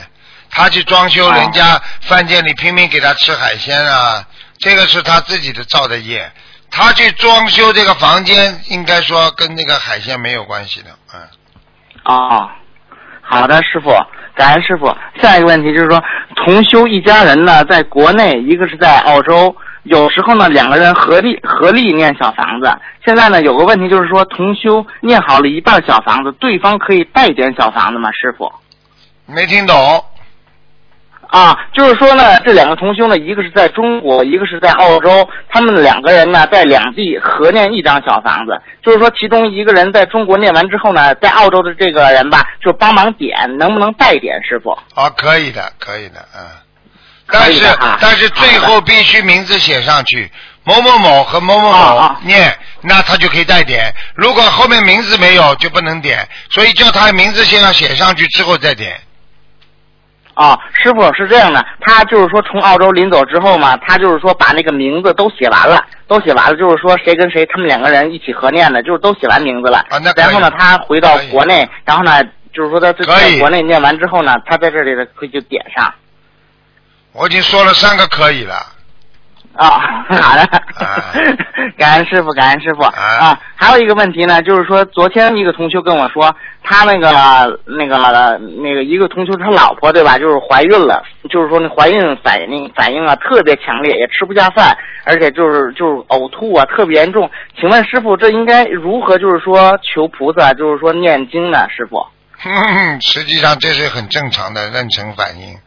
[0.51, 4.23] 他去装修哦人家饭店里拼命给他吃海鲜啊，
[4.59, 6.31] 这个是他自己的造的业。
[6.69, 11.21] 他去装修这个房间，应该说跟那个海鲜没有关系的，嗯。
[12.05, 12.49] 哦，
[13.21, 13.89] 好的，师傅，
[14.35, 14.95] 感恩师傅。
[15.21, 16.01] 下一个问题就是说，
[16.35, 19.53] 同修一家人呢，在国内，一个是在澳洲，
[19.83, 22.71] 有时候呢，两个人合力合力念小房子。
[23.05, 28.09] 现在呢，有个问题就是说，同修念好了一半小房子，对方可以代点小房子吗？
[28.11, 28.51] 师傅？
[29.25, 30.05] 没听懂
[31.29, 44.71] 啊，就是说呢，这两个同修呢，一个是在中国，一个是在澳洲，他们两个人呢在两地合念一张小房子，就是说其中一个人在中国念完之后呢，在澳洲的这个人吧，就帮忙点，能不能带点，师傅？
[44.95, 46.45] 啊，可以的，可以的，嗯。
[47.29, 50.31] 但是啊但是最后必须名字写上去，
[50.63, 53.93] 某某某和某某某啊啊念，那他就可以带点。
[54.15, 56.25] 如果后面名字没有，就不能点。
[56.51, 58.97] 所以叫他名字先要写上去，之后再点。
[60.37, 69.79] 啊，师傅是这样的，他就是说从澳洲临走之后嘛，他就是说把那个名字都写完了，都写完了，就是说谁跟谁他们两个人一起合念的，就是都写完名字了。
[69.89, 72.23] 啊那然后呢，他回到国内，然后呢，
[72.53, 75.91] 就是说他在国内念完之后呢，他在这里的可以就点上。
[77.13, 78.53] 我已经说了三个可以了。
[79.57, 80.41] 啊， 好的
[80.85, 81.13] 啊，
[81.77, 83.39] 感恩师傅，感恩师傅啊啊。
[83.55, 86.33] 还有一个问题呢，就是说昨天一个同学跟我说，
[86.63, 87.97] 他那个那个
[88.61, 97.29] 那个一个同学他老婆对吧，就是怀孕了，就是说那怀孕反应反应啊特别强烈，也吃不下饭，而且就是就是呕吐啊特别严重。
[97.59, 101.67] 请问师傅，这应该如何就是说求菩萨，就是说念经呢？
[101.69, 102.05] 师傅？
[102.39, 105.57] 哼， 实际上这是很正常的妊娠反应。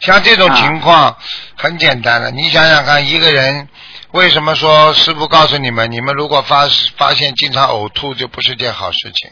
[0.00, 1.16] 像这种情况
[1.56, 3.68] 很简单的，你想想看，一个人
[4.12, 9.30] 为什么说师傅告诉你们，你们如果发发现经常呕吐，就不是件好事情。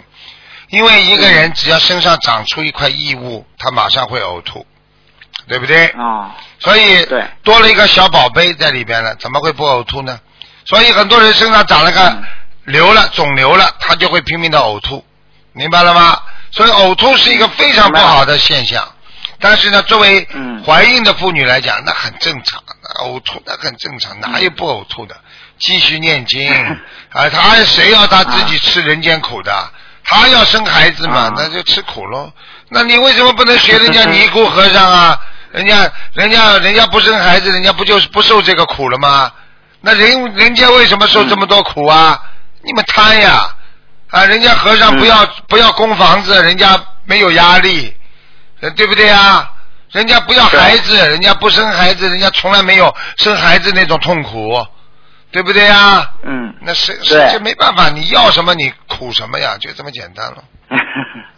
[0.68, 4.66] 因为一个人只要身上长出一块异物，他马上会呕吐，
[5.46, 5.86] 对不对？
[5.86, 10.20] 啊所以对多了一个小宝贝在里边了，怎么会不呕吐呢？
[10.66, 12.22] 所以很多人身上长了个嗯
[12.64, 15.02] 瘤了、肿瘤了，他就会拼命的呕吐，
[15.52, 16.20] 明白了吗？
[16.50, 18.86] 所以呕吐是一个非常不好的现象。
[19.41, 22.62] 但是呢，作为嗯怀孕的妇女来讲，那很正常，
[23.03, 25.16] 呕吐那很正常，哪有不呕吐的？
[25.59, 26.49] 继续念经
[27.11, 29.70] 啊，他谁要他自己吃人间苦的？
[30.05, 32.32] 他要生孩子嘛啊，那就吃苦喽。
[32.70, 35.18] 那你为什么不能学人家 尼姑和尚啊？
[35.53, 39.32] 人家人家人家不生孩子，人家不就是不受这个苦了吗？
[39.80, 42.20] 那人人家为什么受这么多苦啊？
[42.62, 43.55] 你们贪呀！
[44.11, 47.97] 啊，人家和尚不要、不要供房子，人家没有压力，呃
[48.76, 49.50] 对不对啊？
[49.92, 54.66] 人家不要孩子，人家不生孩子，人家从来没有生孩子那种痛苦，
[55.30, 56.11] 对不对呀？
[56.24, 56.54] 嗯。
[56.61, 60.44] 那是对这没办法，你要什么你苦什么呀，就这么简单了。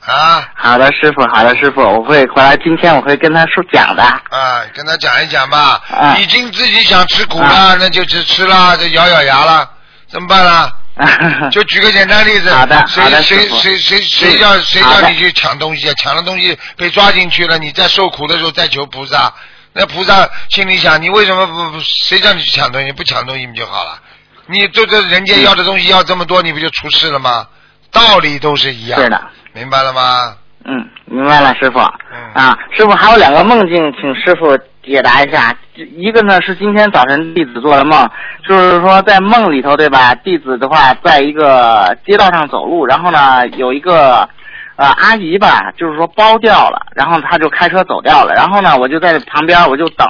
[0.05, 4.03] 啊好的，师傅，好的，师傅，我会回来，今天我会跟他说讲的。
[4.03, 5.81] 啊，跟他讲一讲吧。
[5.89, 9.71] 啊已经自己想吃苦了，啊那就去吃了，就咬咬牙了，
[10.09, 10.73] 怎么办啦？
[11.51, 15.95] 就举个简单例子，好的谁的谁谁谁叫谁叫你去抢东西啊？
[16.03, 19.33] 抢了东西被抓进去了，你在受苦的时候再求菩萨，
[19.73, 21.81] 那菩萨心里想，你为什么不不？
[21.81, 22.93] 谁叫你去抢东西？
[22.93, 23.99] 不抢东西不就好了？
[24.47, 27.47] 你这这人家要的东西要这么多，你不就出事了吗？
[27.93, 29.21] 道理都是一样，是的，
[29.53, 30.37] 明白了吗？
[30.65, 31.79] 嗯，明白了，师傅。
[31.79, 35.55] 嗯啊，师傅还有两个梦境，请师傅解答一下。
[35.75, 38.09] 一个呢是今天早晨弟子做的梦，
[38.47, 40.15] 就是说在梦里头，对吧？
[40.17, 44.29] 弟子的话在一个街道上走路，然后呢有一个
[44.77, 50.07] 呃阿姨吧，就是说包掉了，然后他就开车走掉了，然后呢我就在旁边我就等。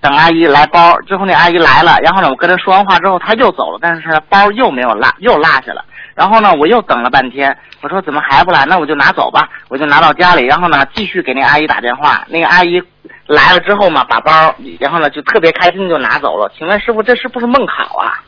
[0.00, 5.82] 等阿姨来包，最后那阿姨来了，然后呢，我跟她说完话之后，她又走了，但是包又没有落，又落下了。
[6.14, 8.66] 然后呢，我又等了半天，我说怎么还不来？
[8.66, 12.22] 那我就拿走吧，我就拿到家里，然后呢，继续给那阿姨打电话。
[12.28, 12.82] 那个阿姨
[13.26, 16.52] 来了之后嘛，把包，然后呢就特别开心就拿走了。
[16.58, 18.22] 请问师傅，这是不是梦考啊？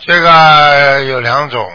[0.00, 1.70] 这个有两种，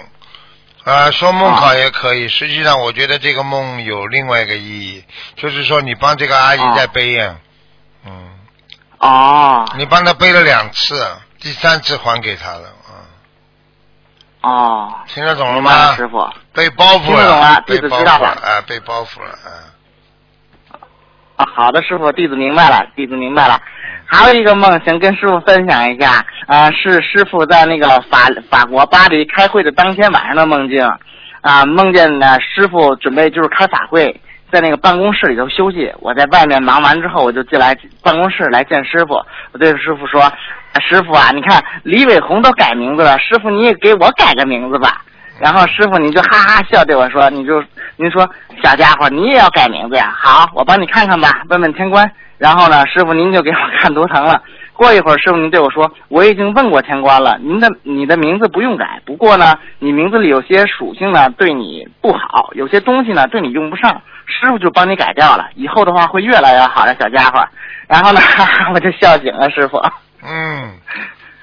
[0.83, 2.27] 呃，说梦啊考也可以。
[2.27, 5.03] 实际上，我觉得这个梦有另外一个意义，
[5.35, 7.35] 就是说你帮这个阿姨啊在背呀，
[8.05, 8.29] 嗯，
[8.99, 11.07] 哦你帮她背了两次，
[11.39, 15.95] 第三次还给她了，嗯，哦，听得懂了吗？
[15.95, 16.27] 师傅。
[16.53, 19.51] 被包袱听得懂了弟子被包知道了袱哎，被包袱了，嗯。
[21.45, 23.59] 好的，师傅，弟子明白了，弟子明白了。
[24.05, 30.85] 还有一个梦想跟师傅分享一下，啊、是师傅在那个法法国巴黎开会的当天晚上的梦境，
[31.41, 34.19] 啊、梦见呢师傅准备就是开法会，
[34.51, 35.89] 在那个办公室里头休息。
[36.01, 37.73] 我在外面忙完之后，我就进来
[38.03, 39.13] 办公室来见师傅。
[39.53, 40.21] 我对师傅说
[40.81, 45.01] ：“师傅啊，你看李伟红都改名字了，师傅你也给我改个名字吧。”
[45.41, 47.63] 然后师傅你就哈哈笑对我说：“你就
[47.95, 48.29] 您说
[48.63, 50.13] 小家伙，你也要改名字呀？
[50.15, 52.09] 好，我帮你看看吧，问问天官。
[52.37, 54.41] 然后呢，师傅您就给我看图腾了。
[54.73, 67.47] 过一会儿，师傅您对我说，我已经问过天官了，您的你的名字不用改，不过呢，你名字里有些属性呢对你不好，有些东西呢对你用不上，师傅就帮你改掉了，以后的话会越来越好的，小家伙。
[67.87, 68.19] 然后呢，
[68.73, 69.77] 我就笑醒了，师傅。
[70.23, 70.73] 嗯，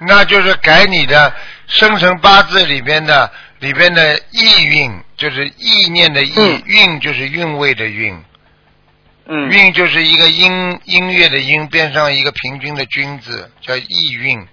[0.01, 1.33] 那就是改你的
[1.69, 3.31] 生辰八字里边的
[3.61, 8.23] 里边的意韵，就是意念的意，嗯韵就是韵味的韵，
[9.27, 14.47] 嗯韵就是一个音音乐的音边上一个平均的均字，叫意韵，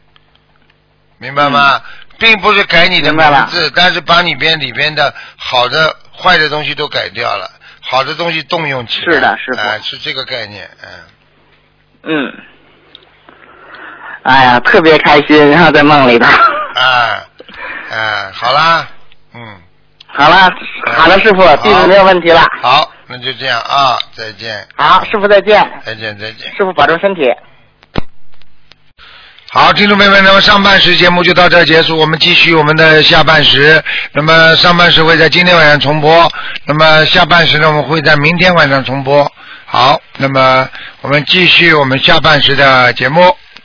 [1.18, 1.82] 明白吗？
[2.18, 7.51] 并不是改你的名字，但是把里边里边的好的、坏的东西都改掉了，
[7.82, 9.14] 好的东西动用起来。
[9.14, 10.89] 是的师傅哎是这个概念，嗯。
[12.03, 12.34] 嗯。
[14.24, 16.26] 哎呀，特别开心，然后在梦里头。
[16.26, 17.28] 啊，
[17.91, 18.88] 啊，好啦，
[19.38, 19.57] 嗯，
[20.07, 20.49] 好了，
[20.95, 22.41] 好了，师傅，弟子没有问题了。
[22.61, 26.49] 好，那就这样啊，再见，好，师傅再见，再见，再见。
[26.55, 27.23] 师傅保重身体。
[29.51, 33.83] 好，听众朋友们，那么上半时节目就到这儿结束，我们继续我们的下半时。
[34.13, 36.31] 那么上半时会在今天晚上重播，
[36.65, 39.29] 那么下半时呢，我们会在明天晚上重播。
[39.65, 40.69] 好，那么
[41.01, 43.36] 我们继续我们下半时的节目。